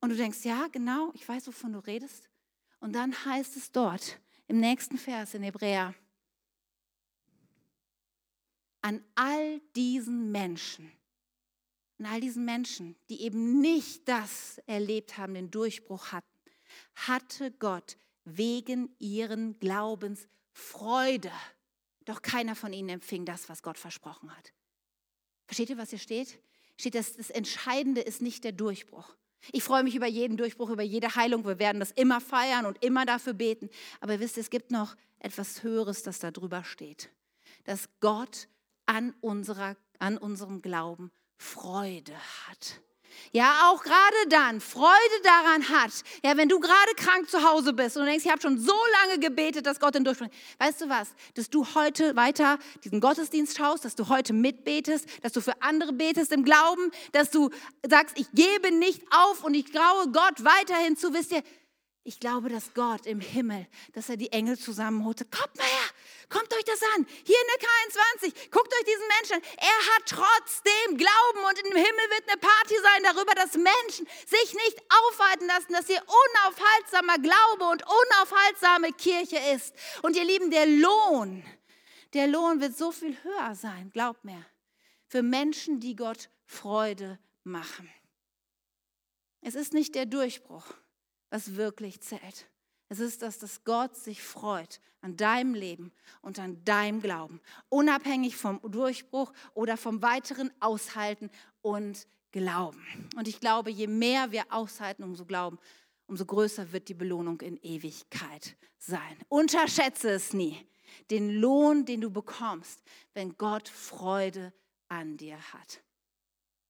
[0.01, 2.29] Und du denkst, ja, genau, ich weiß, wovon du redest.
[2.79, 5.95] Und dann heißt es dort im nächsten Vers in Hebräer,
[8.81, 10.91] an all diesen Menschen,
[11.97, 16.27] an all diesen Menschen, die eben nicht das erlebt haben, den Durchbruch hatten,
[16.93, 21.31] hatte Gott wegen ihren Glaubens Freude.
[22.05, 24.53] Doch keiner von ihnen empfing das, was Gott versprochen hat.
[25.47, 26.39] Versteht ihr, was hier steht?
[26.77, 29.15] Steht, dass das Entscheidende ist nicht der Durchbruch.
[29.51, 31.45] Ich freue mich über jeden Durchbruch, über jede Heilung.
[31.45, 33.69] Wir werden das immer feiern und immer dafür beten.
[33.99, 37.11] Aber wisst ihr, es gibt noch etwas Höheres, das da drüber steht.
[37.63, 38.47] Dass Gott
[38.85, 42.15] an, unserer, an unserem Glauben Freude
[42.47, 42.81] hat
[43.31, 45.91] ja, auch gerade dann Freude daran hat,
[46.23, 49.19] ja, wenn du gerade krank zu Hause bist und denkst, ich habe schon so lange
[49.19, 53.85] gebetet, dass Gott den Durchbruch, weißt du was, dass du heute weiter diesen Gottesdienst schaust,
[53.85, 57.49] dass du heute mitbetest, dass du für andere betest im Glauben, dass du
[57.87, 61.43] sagst, ich gebe nicht auf und ich traue Gott weiterhin zu, wisst ihr,
[62.05, 65.25] ich glaube, dass Gott im Himmel, dass er die Engel zusammenholte.
[65.25, 65.89] Kommt mal her,
[66.29, 67.05] Guckt euch das an.
[67.23, 68.51] Hier in der K21.
[68.51, 69.41] Guckt euch diesen Menschen an.
[69.57, 74.53] Er hat trotzdem Glauben und im Himmel wird eine Party sein darüber, dass Menschen sich
[74.53, 79.75] nicht aufhalten lassen, dass hier unaufhaltsamer Glaube und unaufhaltsame Kirche ist.
[80.01, 81.43] Und ihr Lieben, der Lohn,
[82.13, 84.45] der Lohn wird so viel höher sein, glaubt mir,
[85.07, 87.89] für Menschen, die Gott Freude machen.
[89.41, 90.65] Es ist nicht der Durchbruch,
[91.35, 92.47] was wirklich zählt.
[92.87, 98.37] Es ist das, dass Gott sich freut an deinem Leben und an deinem Glauben, unabhängig
[98.37, 101.29] vom Durchbruch oder vom weiteren Aushalten
[101.61, 103.09] und Glauben.
[103.17, 105.59] Und ich glaube, je mehr wir aushalten, umso glauben,
[106.07, 109.17] umso größer wird die Belohnung in Ewigkeit sein.
[109.27, 110.65] Unterschätze es nie,
[111.11, 112.81] den Lohn, den du bekommst,
[113.13, 114.53] wenn Gott Freude
[114.87, 115.81] an dir hat.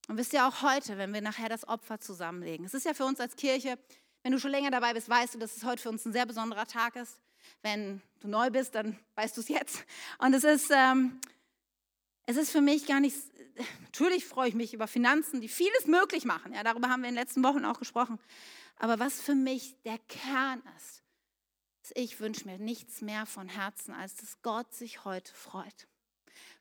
[0.07, 3.05] Und wisst ihr auch heute, wenn wir nachher das Opfer zusammenlegen, es ist ja für
[3.05, 3.77] uns als Kirche,
[4.25, 6.25] wenn du schon länger dabei bist, weißt du, dass es heute für uns ein sehr
[6.25, 7.19] besonderer Tag ist.
[7.61, 9.85] Wenn du neu bist, dann weißt du es jetzt.
[10.17, 11.21] Und es ist, ähm,
[12.25, 13.15] es ist für mich gar nicht,
[13.83, 16.55] natürlich freue ich mich über Finanzen, die vieles möglich machen.
[16.55, 18.17] Ja, darüber haben wir in den letzten Wochen auch gesprochen.
[18.77, 21.03] Aber was für mich der Kern ist,
[21.83, 25.87] ist ich wünsche mir nichts mehr von Herzen, als dass Gott sich heute freut.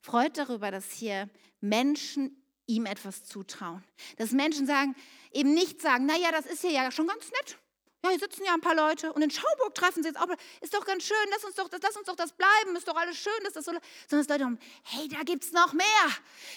[0.03, 1.31] Freut darüber, dass hier
[1.63, 3.85] Menschen ihm etwas zutrauen.
[4.17, 4.95] Dass Menschen sagen,
[5.33, 7.59] eben nicht sagen, naja, das ist hier ja schon ganz nett.
[8.05, 10.29] Ja, hier sitzen ja ein paar Leute und in Schauburg treffen sie jetzt auch.
[10.61, 13.17] Ist doch ganz schön, lass uns doch, lass uns doch das bleiben, ist doch alles
[13.17, 13.73] schön, dass das so.
[13.73, 16.05] Sondern es Leute haben, hey, da gibt es noch mehr.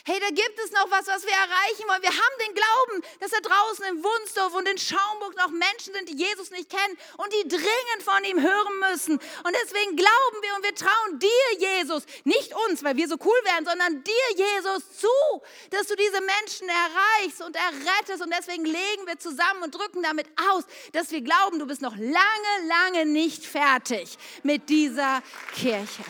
[0.03, 2.01] Hey, da gibt es noch was, was wir erreichen wollen.
[2.01, 6.09] Wir haben den Glauben, dass da draußen in Wunsdorf und in Schaumburg noch Menschen sind,
[6.09, 9.13] die Jesus nicht kennen und die dringend von ihm hören müssen.
[9.13, 13.39] Und deswegen glauben wir und wir trauen dir, Jesus, nicht uns, weil wir so cool
[13.45, 18.21] wären, sondern dir, Jesus, zu, dass du diese Menschen erreichst und errettest.
[18.21, 21.81] Und deswegen legen wir zusammen und drücken damit aus, dass wir glauben, glauben, du bist
[21.81, 25.21] noch lange, lange nicht fertig mit dieser
[25.53, 26.03] Kirche.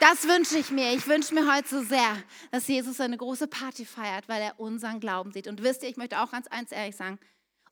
[0.00, 0.92] Das wünsche ich mir.
[0.92, 5.00] Ich wünsche mir heute so sehr, dass Jesus eine große Party feiert, weil er unseren
[5.00, 5.48] Glauben sieht.
[5.48, 7.18] Und wisst ihr, ich möchte auch ganz eins ehrlich sagen,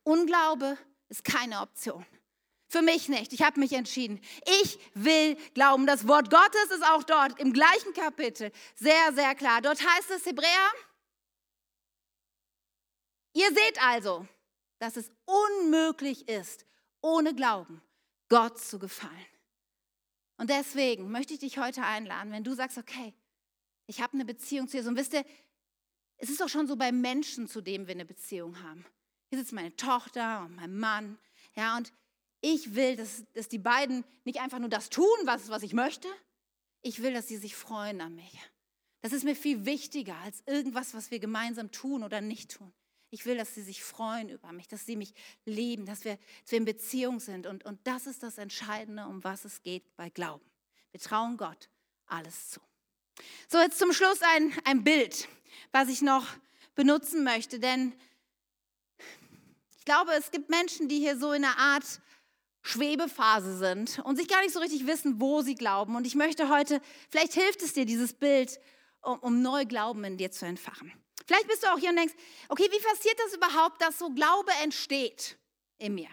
[0.03, 2.05] Unglaube ist keine Option.
[2.67, 3.31] Für mich nicht.
[3.31, 4.19] Ich habe mich entschieden.
[4.61, 5.85] Ich will glauben.
[5.87, 9.61] Das Wort Gottes ist auch dort im gleichen Kapitel sehr, sehr klar.
[9.61, 10.71] Dort heißt es Hebräer
[13.37, 14.27] Ihr seht also,
[14.79, 16.65] dass es unmöglich ist,
[17.01, 17.83] ohne Glauben
[18.29, 19.13] Gott zu gefallen.
[20.37, 23.13] Und deswegen möchte ich dich heute einladen, wenn du sagst, okay,
[23.85, 24.89] ich habe eine Beziehung zu Jesus.
[24.89, 25.23] Und wisst ihr,
[26.17, 28.83] es ist doch schon so bei Menschen, zu denen wir eine Beziehung haben.
[29.29, 31.19] Hier sitzt meine Tochter und mein Mann.
[31.55, 31.93] Ja, und
[32.41, 36.07] ich will, dass, dass die beiden nicht einfach nur das tun, was, was ich möchte.
[36.81, 38.39] Ich will, dass sie sich freuen an mich.
[39.01, 42.73] Das ist mir viel wichtiger als irgendwas, was wir gemeinsam tun oder nicht tun.
[43.09, 45.13] Ich will, dass sie sich freuen über mich, dass sie mich
[45.45, 47.47] lieben, dass wir, dass wir in Beziehung sind.
[47.47, 50.45] Und, und das ist das Entscheidende, um was es geht bei Glauben.
[50.91, 51.69] Wir trauen Gott
[52.05, 52.59] alles zu.
[53.47, 55.27] So, jetzt zum Schluss ein, ein Bild,
[55.71, 56.25] was ich noch
[56.75, 57.59] benutzen möchte.
[57.59, 57.93] Denn
[59.77, 62.01] ich glaube, es gibt Menschen, die hier so in einer Art
[62.61, 65.95] Schwebephase sind und sich gar nicht so richtig wissen, wo sie glauben.
[65.95, 68.59] Und ich möchte heute, vielleicht hilft es dir, dieses Bild,
[69.01, 70.91] um, um neu Glauben in dir zu entfachen.
[71.27, 72.13] Vielleicht bist du auch hier und denkst,
[72.47, 75.37] okay, wie passiert das überhaupt, dass so Glaube entsteht
[75.77, 76.07] in mir?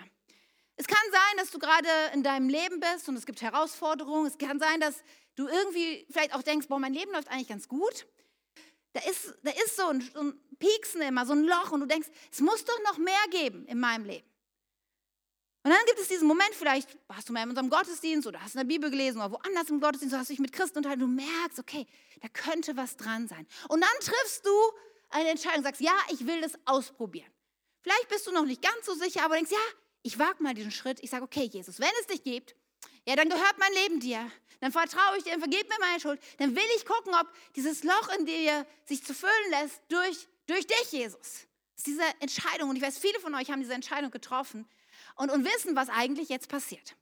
[0.76, 4.26] Es kann sein, dass du gerade in deinem Leben bist und es gibt Herausforderungen.
[4.26, 4.96] Es kann sein, dass
[5.36, 8.06] du irgendwie vielleicht auch denkst, boah, mein Leben läuft eigentlich ganz gut.
[8.92, 12.08] Da ist, da ist so ein, ein Pieksen immer, so ein Loch und du denkst,
[12.32, 14.28] es muss doch noch mehr geben in meinem Leben.
[15.62, 18.54] Und dann gibt es diesen Moment, vielleicht hast du mal in unserem Gottesdienst oder hast
[18.54, 21.06] in der Bibel gelesen oder woanders im Gottesdienst, oder hast dich mit Christen unterhalten, du
[21.06, 21.86] merkst, okay,
[22.20, 23.46] da könnte was dran sein.
[23.68, 24.50] Und dann triffst du
[25.14, 27.30] eine Entscheidung, sagst, ja, ich will das ausprobieren.
[27.82, 29.58] Vielleicht bist du noch nicht ganz so sicher, aber denkst, ja,
[30.02, 31.00] ich wage mal diesen Schritt.
[31.02, 32.56] Ich sage, okay, Jesus, wenn es dich gibt,
[33.06, 34.30] ja, dann gehört mein Leben dir.
[34.60, 36.20] Dann vertraue ich dir, dann vergib mir meine Schuld.
[36.38, 40.66] Dann will ich gucken, ob dieses Loch in dir sich zu füllen lässt durch, durch
[40.66, 41.46] dich, Jesus.
[41.74, 42.70] Das ist diese Entscheidung.
[42.70, 44.66] Und ich weiß, viele von euch haben diese Entscheidung getroffen
[45.16, 46.96] und, und wissen, was eigentlich jetzt passiert.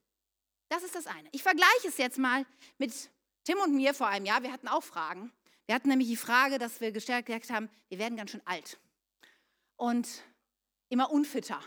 [0.68, 1.28] Das ist das eine.
[1.32, 2.44] Ich vergleiche es jetzt mal
[2.78, 2.92] mit
[3.44, 4.42] Tim und mir vor einem Jahr.
[4.42, 5.32] Wir hatten auch Fragen.
[5.66, 8.78] Wir hatten nämlich die Frage, dass wir gestärkt haben, wir werden ganz schön alt
[9.76, 10.08] und
[10.88, 11.60] immer unfitter.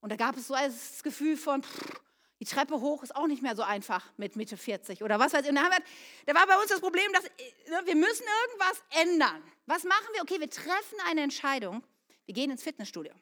[0.00, 2.00] Und da gab es so das Gefühl von, pff,
[2.40, 5.42] die Treppe hoch ist auch nicht mehr so einfach mit Mitte 40 oder was weiß
[5.42, 5.50] ich.
[5.50, 5.78] Und da, wir,
[6.24, 9.42] da war bei uns das Problem, dass ne, wir müssen irgendwas ändern.
[9.66, 10.22] Was machen wir?
[10.22, 11.84] Okay, wir treffen eine Entscheidung.
[12.24, 13.12] Wir gehen ins Fitnessstudio.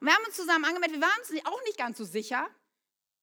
[0.00, 1.00] Und wir haben uns zusammen angemeldet.
[1.00, 2.48] Wir waren uns auch nicht ganz so sicher,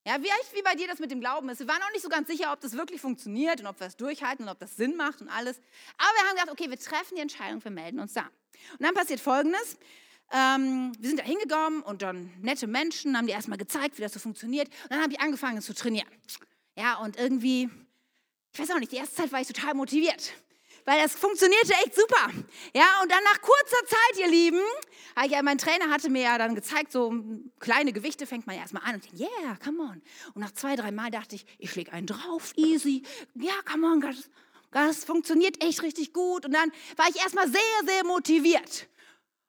[0.05, 1.59] ja, wie, wie bei dir das mit dem Glauben ist.
[1.59, 3.95] Wir waren auch nicht so ganz sicher, ob das wirklich funktioniert und ob wir es
[3.95, 5.61] durchhalten und ob das Sinn macht und alles.
[5.97, 8.23] Aber wir haben gedacht, okay, wir treffen die Entscheidung, wir melden uns da.
[8.73, 9.77] Und dann passiert Folgendes.
[10.31, 14.13] Ähm, wir sind da hingekommen und dann nette Menschen haben die erstmal gezeigt, wie das
[14.13, 14.67] so funktioniert.
[14.67, 16.07] Und dann haben die angefangen zu trainieren.
[16.75, 17.69] Ja, und irgendwie,
[18.51, 20.33] ich weiß auch nicht, die erste Zeit war ich total motiviert
[20.85, 22.29] weil das funktionierte echt super.
[22.73, 24.61] Ja, und dann nach kurzer Zeit, ihr Lieben,
[25.29, 27.13] ja, mein Trainer hatte mir ja dann gezeigt, so
[27.59, 30.01] kleine Gewichte fängt man ja erstmal an und denkt, yeah, come on.
[30.33, 33.03] Und nach zwei, drei Mal dachte ich, ich lege einen drauf, easy.
[33.35, 34.29] Ja, come on, das,
[34.71, 36.45] das funktioniert echt richtig gut.
[36.45, 38.87] Und dann war ich erstmal sehr, sehr motiviert.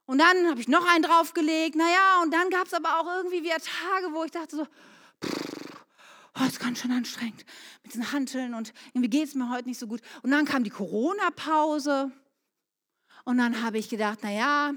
[0.07, 1.77] Und dann habe ich noch einen draufgelegt.
[1.77, 4.67] Naja, und dann gab es aber auch irgendwie wieder Tage, wo ich dachte so,
[6.39, 7.45] oh, ist ganz schön anstrengend
[7.83, 10.01] mit diesen Hanteln und irgendwie geht es mir heute nicht so gut.
[10.23, 12.11] Und dann kam die Corona-Pause
[13.25, 14.75] und dann habe ich gedacht, naja,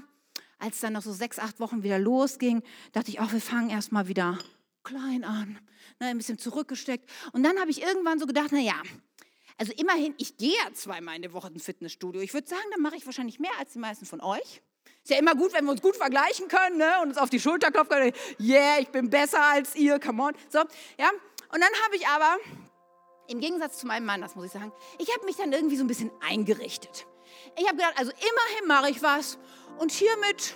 [0.58, 4.08] als dann noch so sechs, acht Wochen wieder losging, dachte ich, auch wir fangen erstmal
[4.08, 4.38] wieder
[4.82, 5.58] klein an,
[6.00, 7.10] ne, ein bisschen zurückgesteckt.
[7.32, 8.80] Und dann habe ich irgendwann so gedacht, naja,
[9.58, 12.20] also immerhin, ich gehe ja zweimal in der Woche ins Fitnessstudio.
[12.20, 14.62] Ich würde sagen, dann mache ich wahrscheinlich mehr als die meisten von euch.
[15.02, 17.00] Ist ja immer gut, wenn wir uns gut vergleichen können ne?
[17.02, 18.12] und uns auf die Schulter klopfen können.
[18.40, 20.34] Yeah, ich bin besser als ihr, come on.
[20.48, 20.60] So,
[20.98, 21.10] ja.
[21.52, 22.36] Und dann habe ich aber,
[23.28, 25.84] im Gegensatz zu meinem Mann, das muss ich sagen, ich habe mich dann irgendwie so
[25.84, 27.06] ein bisschen eingerichtet.
[27.56, 29.38] Ich habe gedacht, also immerhin mache ich was
[29.78, 30.54] und hiermit,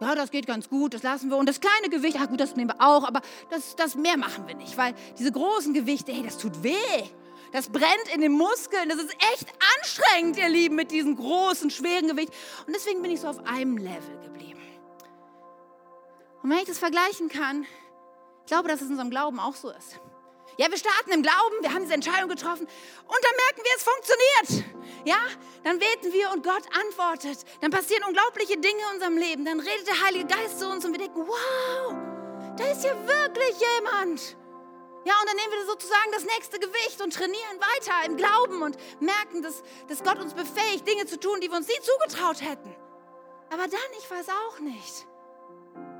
[0.00, 1.36] ja, das geht ganz gut, das lassen wir.
[1.36, 4.48] Und das kleine Gewicht, ach gut, das nehmen wir auch, aber das, das mehr machen
[4.48, 7.04] wir nicht, weil diese großen Gewichte, hey, das tut weh.
[7.52, 8.88] Das brennt in den Muskeln.
[8.88, 9.46] Das ist echt
[9.76, 12.32] anstrengend, ihr Lieben, mit diesem großen, schweren Gewicht.
[12.66, 14.60] Und deswegen bin ich so auf einem Level geblieben.
[16.42, 17.66] Und wenn ich das vergleichen kann,
[18.44, 20.00] ich glaube, dass es in unserem Glauben auch so ist.
[20.58, 23.82] Ja, wir starten im Glauben, wir haben diese Entscheidung getroffen und dann merken wir, es
[23.82, 24.66] funktioniert.
[25.04, 25.18] Ja,
[25.64, 27.44] dann beten wir und Gott antwortet.
[27.60, 29.44] Dann passieren unglaubliche Dinge in unserem Leben.
[29.44, 31.94] Dann redet der Heilige Geist zu uns und wir denken, wow,
[32.56, 34.36] da ist ja wirklich jemand.
[35.04, 38.76] Ja, und dann nehmen wir sozusagen das nächste Gewicht und trainieren weiter im Glauben und
[39.00, 42.76] merken, dass, dass Gott uns befähigt, Dinge zu tun, die wir uns nie zugetraut hätten.
[43.50, 45.06] Aber dann, ich weiß auch nicht.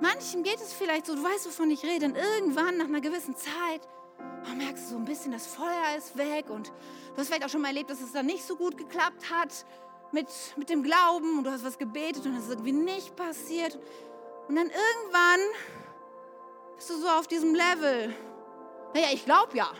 [0.03, 3.37] Manchen geht es vielleicht so, du weißt, wovon ich rede, und irgendwann nach einer gewissen
[3.37, 3.89] Zeit
[4.21, 7.49] oh, merkst du so ein bisschen, das Feuer ist weg und du hast vielleicht auch
[7.49, 9.65] schon mal erlebt, dass es dann nicht so gut geklappt hat
[10.11, 10.27] mit,
[10.57, 13.79] mit dem Glauben und du hast was gebetet und es ist irgendwie nicht passiert.
[14.49, 15.41] Und dann irgendwann
[16.77, 18.13] bist du so auf diesem Level
[18.95, 19.71] naja, ich glaube ja.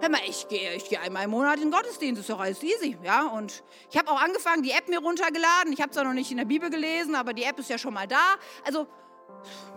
[0.00, 2.60] Hör mal, ich gehe ich geh einmal im Monat in den Gottesdienst, ist doch alles
[2.62, 2.98] easy.
[3.04, 3.26] Ja?
[3.26, 5.72] Und ich habe auch angefangen, die App mir runtergeladen.
[5.72, 7.94] Ich habe zwar noch nicht in der Bibel gelesen, aber die App ist ja schon
[7.94, 8.34] mal da.
[8.64, 8.88] Also,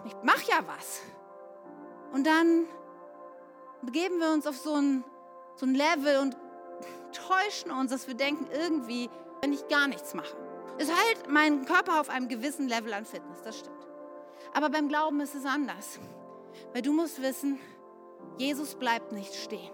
[0.05, 1.01] ich mache ja was.
[2.11, 2.66] Und dann
[3.82, 5.03] begeben wir uns auf so ein,
[5.55, 6.38] so ein Level und
[7.11, 9.09] täuschen uns, dass wir denken, irgendwie,
[9.41, 10.36] wenn ich gar nichts mache.
[10.78, 13.76] Es hält meinen Körper auf einem gewissen Level an Fitness, das stimmt.
[14.53, 15.99] Aber beim Glauben ist es anders.
[16.74, 17.59] Weil du musst wissen,
[18.38, 19.72] Jesus bleibt nicht stehen.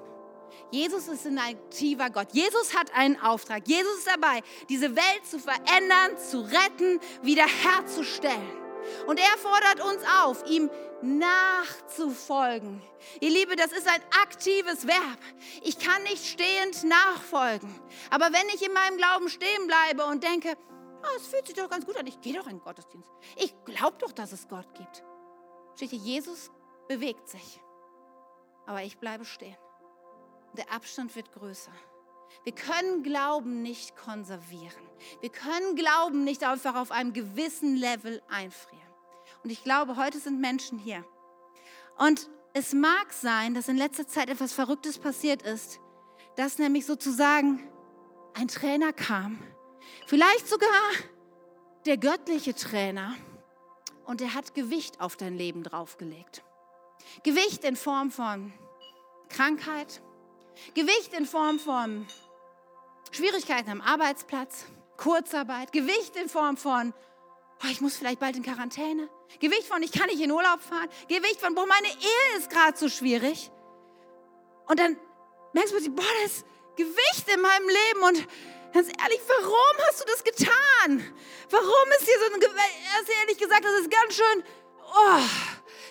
[0.69, 2.27] Jesus ist ein aktiver Gott.
[2.33, 3.67] Jesus hat einen Auftrag.
[3.67, 8.60] Jesus ist dabei, diese Welt zu verändern, zu retten, wiederherzustellen.
[9.07, 10.69] Und er fordert uns auf, ihm
[11.01, 12.81] nachzufolgen.
[13.19, 15.19] Ihr Liebe, das ist ein aktives Verb.
[15.63, 17.69] Ich kann nicht stehend nachfolgen.
[18.09, 20.55] Aber wenn ich in meinem Glauben stehen bleibe und denke,
[21.03, 23.09] oh, es fühlt sich doch ganz gut an, ich gehe doch in den Gottesdienst.
[23.37, 25.03] Ich glaube doch, dass es Gott gibt.
[25.75, 26.51] Steht hier, Jesus
[26.87, 27.61] bewegt sich
[28.71, 29.57] aber ich bleibe stehen.
[30.53, 31.71] Der Abstand wird größer.
[32.43, 34.89] Wir können Glauben nicht konservieren.
[35.19, 38.81] Wir können Glauben nicht einfach auf einem gewissen Level einfrieren.
[39.43, 41.03] Und ich glaube, heute sind Menschen hier.
[41.97, 45.79] Und es mag sein, dass in letzter Zeit etwas Verrücktes passiert ist,
[46.35, 47.67] dass nämlich sozusagen
[48.33, 49.39] ein Trainer kam,
[50.07, 50.69] vielleicht sogar
[51.85, 53.15] der göttliche Trainer,
[54.05, 56.43] und er hat Gewicht auf dein Leben draufgelegt.
[57.23, 58.51] Gewicht in Form von
[59.29, 60.01] Krankheit,
[60.73, 62.07] Gewicht in Form von
[63.11, 64.65] Schwierigkeiten am Arbeitsplatz,
[64.97, 66.93] Kurzarbeit, Gewicht in Form von,
[67.63, 70.89] oh, ich muss vielleicht bald in Quarantäne, Gewicht von, ich kann nicht in Urlaub fahren,
[71.07, 73.51] Gewicht von, boah, meine Ehe ist gerade so schwierig.
[74.67, 74.97] Und dann
[75.53, 76.45] merkst du, boah, das
[76.75, 78.27] Gewicht in meinem Leben und
[78.73, 81.13] ganz ehrlich, warum hast du das getan?
[81.49, 82.77] Warum ist hier so ein Gewicht?
[82.93, 84.43] Hast ehrlich gesagt, das ist ganz schön,
[84.95, 85.21] oh,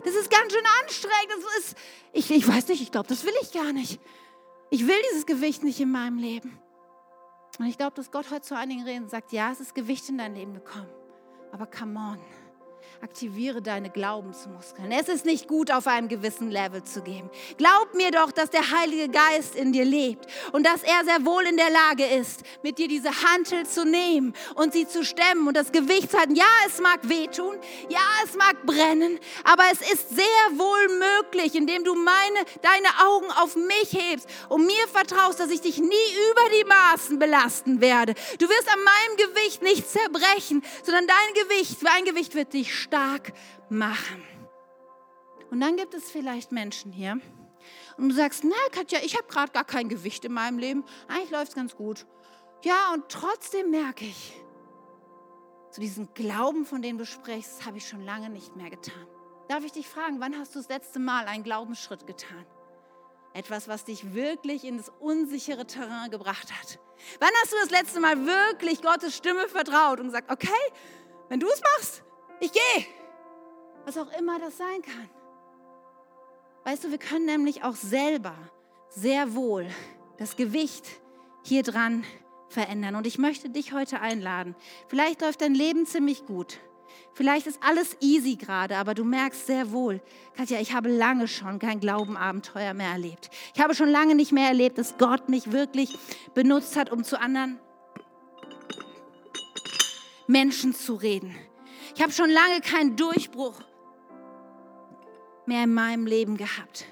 [0.05, 1.45] das ist ganz schön anstrengend.
[1.45, 1.77] Das ist,
[2.13, 4.01] ich, ich weiß nicht, ich glaube, das will ich gar nicht.
[4.71, 6.59] Ich will dieses Gewicht nicht in meinem Leben.
[7.59, 10.19] Und ich glaube, dass Gott heute zu einigen reden sagt, ja, es ist Gewicht in
[10.19, 10.89] dein Leben gekommen.
[11.53, 12.19] Aber come on
[13.03, 14.93] aktiviere deine Glaubensmuskeln.
[14.93, 17.31] Es ist nicht gut, auf einem gewissen Level zu gehen.
[17.57, 21.45] Glaub mir doch, dass der Heilige Geist in dir lebt und dass er sehr wohl
[21.45, 25.57] in der Lage ist, mit dir diese Hantel zu nehmen und sie zu stemmen und
[25.57, 26.35] das Gewicht zu halten.
[26.35, 27.57] Ja, es mag wehtun,
[27.89, 33.31] ja, es mag brennen, aber es ist sehr wohl möglich, indem du meine, deine Augen
[33.43, 38.15] auf mich hebst und mir vertraust, dass ich dich nie über die Maßen belasten werde.
[38.39, 43.33] Du wirst an meinem Gewicht nicht zerbrechen, sondern dein Gewicht, mein Gewicht wird dich stark
[43.69, 44.23] machen.
[45.51, 47.21] Und dann gibt es vielleicht Menschen hier
[47.97, 50.85] und du sagst, na Katja, ich habe gerade gar kein Gewicht in meinem Leben.
[51.09, 52.07] Eigentlich läuft es ganz gut.
[52.63, 54.41] Ja, und trotzdem merke ich,
[55.71, 59.07] zu diesem Glauben, von dem du sprichst, habe ich schon lange nicht mehr getan.
[59.49, 62.47] Darf ich dich fragen, wann hast du das letzte Mal einen Glaubensschritt getan?
[63.33, 66.81] Etwas, was dich wirklich in das unsichere Terrain gebracht hat.
[67.21, 70.49] Wann hast du das letzte Mal wirklich Gottes Stimme vertraut und gesagt, okay,
[71.31, 72.03] Wenn du es machst,
[72.41, 72.87] ich gehe.
[73.85, 75.09] Was auch immer das sein kann.
[76.65, 78.35] Weißt du, wir können nämlich auch selber
[78.91, 79.67] sehr wohl
[80.19, 80.87] das Gewicht
[81.43, 82.05] hier dran
[82.49, 82.97] verändern.
[82.97, 84.55] Und ich möchte dich heute einladen.
[84.89, 86.59] Vielleicht läuft dein Leben ziemlich gut.
[87.15, 90.01] Vielleicht ist alles easy gerade, aber du merkst sehr wohl,
[90.37, 93.31] Katja, ich habe lange schon kein Glaubenabenteuer mehr erlebt.
[93.55, 95.97] Ich habe schon lange nicht mehr erlebt, dass Gott mich wirklich
[96.35, 97.59] benutzt hat, um zu anderen
[100.27, 101.35] Menschen zu reden.
[101.95, 103.61] Ich habe schon lange keinen Durchbruch
[105.47, 106.87] mehr in meinem Leben gehabt.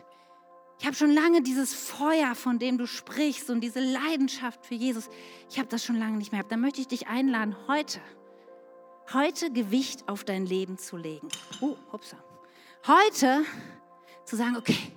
[0.81, 5.09] Ich habe schon lange dieses Feuer, von dem du sprichst und diese Leidenschaft für Jesus,
[5.51, 6.53] ich habe das schon lange nicht mehr gehabt.
[6.53, 8.01] Da möchte ich dich einladen, heute,
[9.13, 11.29] heute Gewicht auf dein Leben zu legen.
[11.61, 12.17] Oh, hupsa.
[12.87, 13.45] Heute
[14.25, 14.93] zu sagen, okay,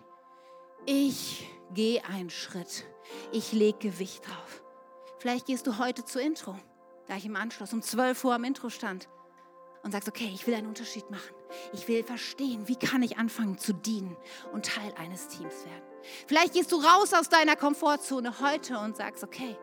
[0.85, 2.85] ich gehe einen Schritt.
[3.31, 4.63] Ich lege Gewicht drauf.
[5.17, 6.55] Vielleicht gehst du heute zur Intro,
[7.07, 9.07] da ich im Anschluss um 12 Uhr am Intro stand
[9.83, 11.33] und sagst, okay, ich will einen Unterschied machen.
[11.73, 14.15] Ich will verstehen, wie kann ich anfangen zu dienen
[14.51, 15.83] und Teil eines Teams werden.
[16.27, 19.57] Vielleicht gehst du raus aus deiner Komfortzone heute und sagst, okay,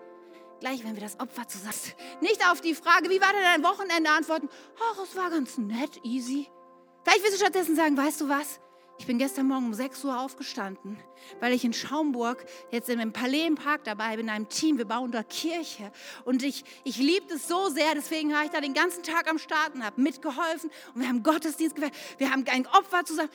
[0.60, 1.74] gleich wenn wir das Opfer zusammen,
[2.20, 4.48] nicht auf die Frage, wie war denn dein Wochenende, antworten,
[4.90, 6.48] ach, es war ganz nett, easy.
[7.04, 8.60] Vielleicht wirst du stattdessen sagen, weißt du was,
[8.98, 10.98] ich bin gestern Morgen um 6 Uhr aufgestanden,
[11.40, 14.76] weil ich in Schaumburg jetzt im Palais im Park dabei bin, in einem Team.
[14.76, 15.92] Wir bauen da Kirche.
[16.24, 19.38] Und ich, ich liebe es so sehr, deswegen war ich da den ganzen Tag am
[19.38, 21.94] Starten, habe mitgeholfen und wir haben Gottesdienst gefeiert.
[22.18, 23.30] Wir haben ein Opfer zusammen.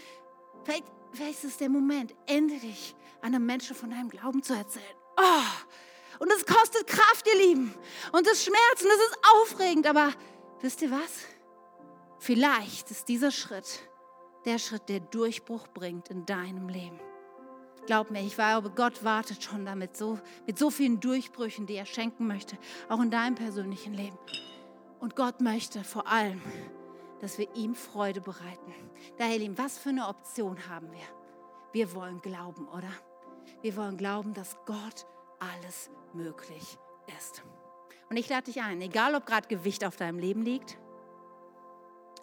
[0.65, 0.83] Vielleicht,
[1.13, 4.85] vielleicht ist es der Moment, endlich einem Menschen von deinem Glauben zu erzählen.
[5.17, 7.73] Oh, und es kostet Kraft, ihr Lieben.
[8.11, 9.87] Und es schmerzt und es ist aufregend.
[9.87, 10.11] Aber
[10.61, 11.25] wisst ihr was?
[12.19, 13.79] Vielleicht ist dieser Schritt
[14.45, 16.99] der Schritt, der Durchbruch bringt in deinem Leben.
[17.85, 21.85] Glaub mir, ich glaube, Gott wartet schon damit, so, mit so vielen Durchbrüchen, die er
[21.85, 24.17] schenken möchte, auch in deinem persönlichen Leben.
[24.99, 26.41] Und Gott möchte vor allem,
[27.19, 28.73] dass wir ihm Freude bereiten.
[29.17, 31.03] Daher, Lieben, was für eine Option haben wir?
[31.73, 32.89] Wir wollen glauben, oder?
[33.61, 35.05] Wir wollen glauben, dass Gott
[35.39, 36.77] alles möglich
[37.19, 37.43] ist.
[38.09, 40.77] Und ich lade dich ein, egal ob gerade Gewicht auf deinem Leben liegt,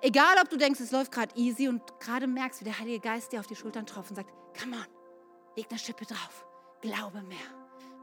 [0.03, 3.33] Egal, ob du denkst, es läuft gerade easy und gerade merkst, wie der Heilige Geist
[3.33, 4.87] dir auf die Schultern tropft und sagt, come on,
[5.57, 6.47] leg eine Schippe drauf,
[6.81, 7.39] glaube mehr.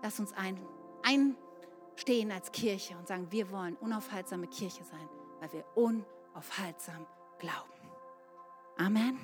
[0.04, 0.60] Lass uns ein,
[1.04, 7.08] einstehen als Kirche und sagen, wir wollen unaufhaltsame Kirche sein, weil wir unaufhaltsam
[7.40, 7.74] glauben.
[8.78, 9.18] Amen.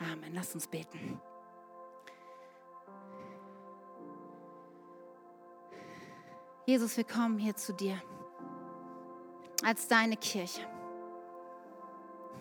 [0.00, 0.34] Amen.
[0.34, 1.18] Lass uns beten.
[6.66, 8.00] Jesus, wir kommen hier zu dir
[9.64, 10.60] als deine Kirche.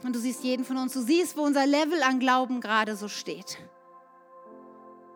[0.04, 3.08] Und du siehst jeden von uns, du siehst, wo unser Level an Glauben gerade so
[3.08, 3.58] steht.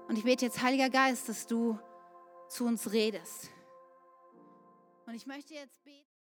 [0.08, 1.80] Und ich bete jetzt, Heiliger Geist, dass du
[2.50, 3.50] zu uns redest.
[5.06, 6.13] Und ich möchte jetzt beten.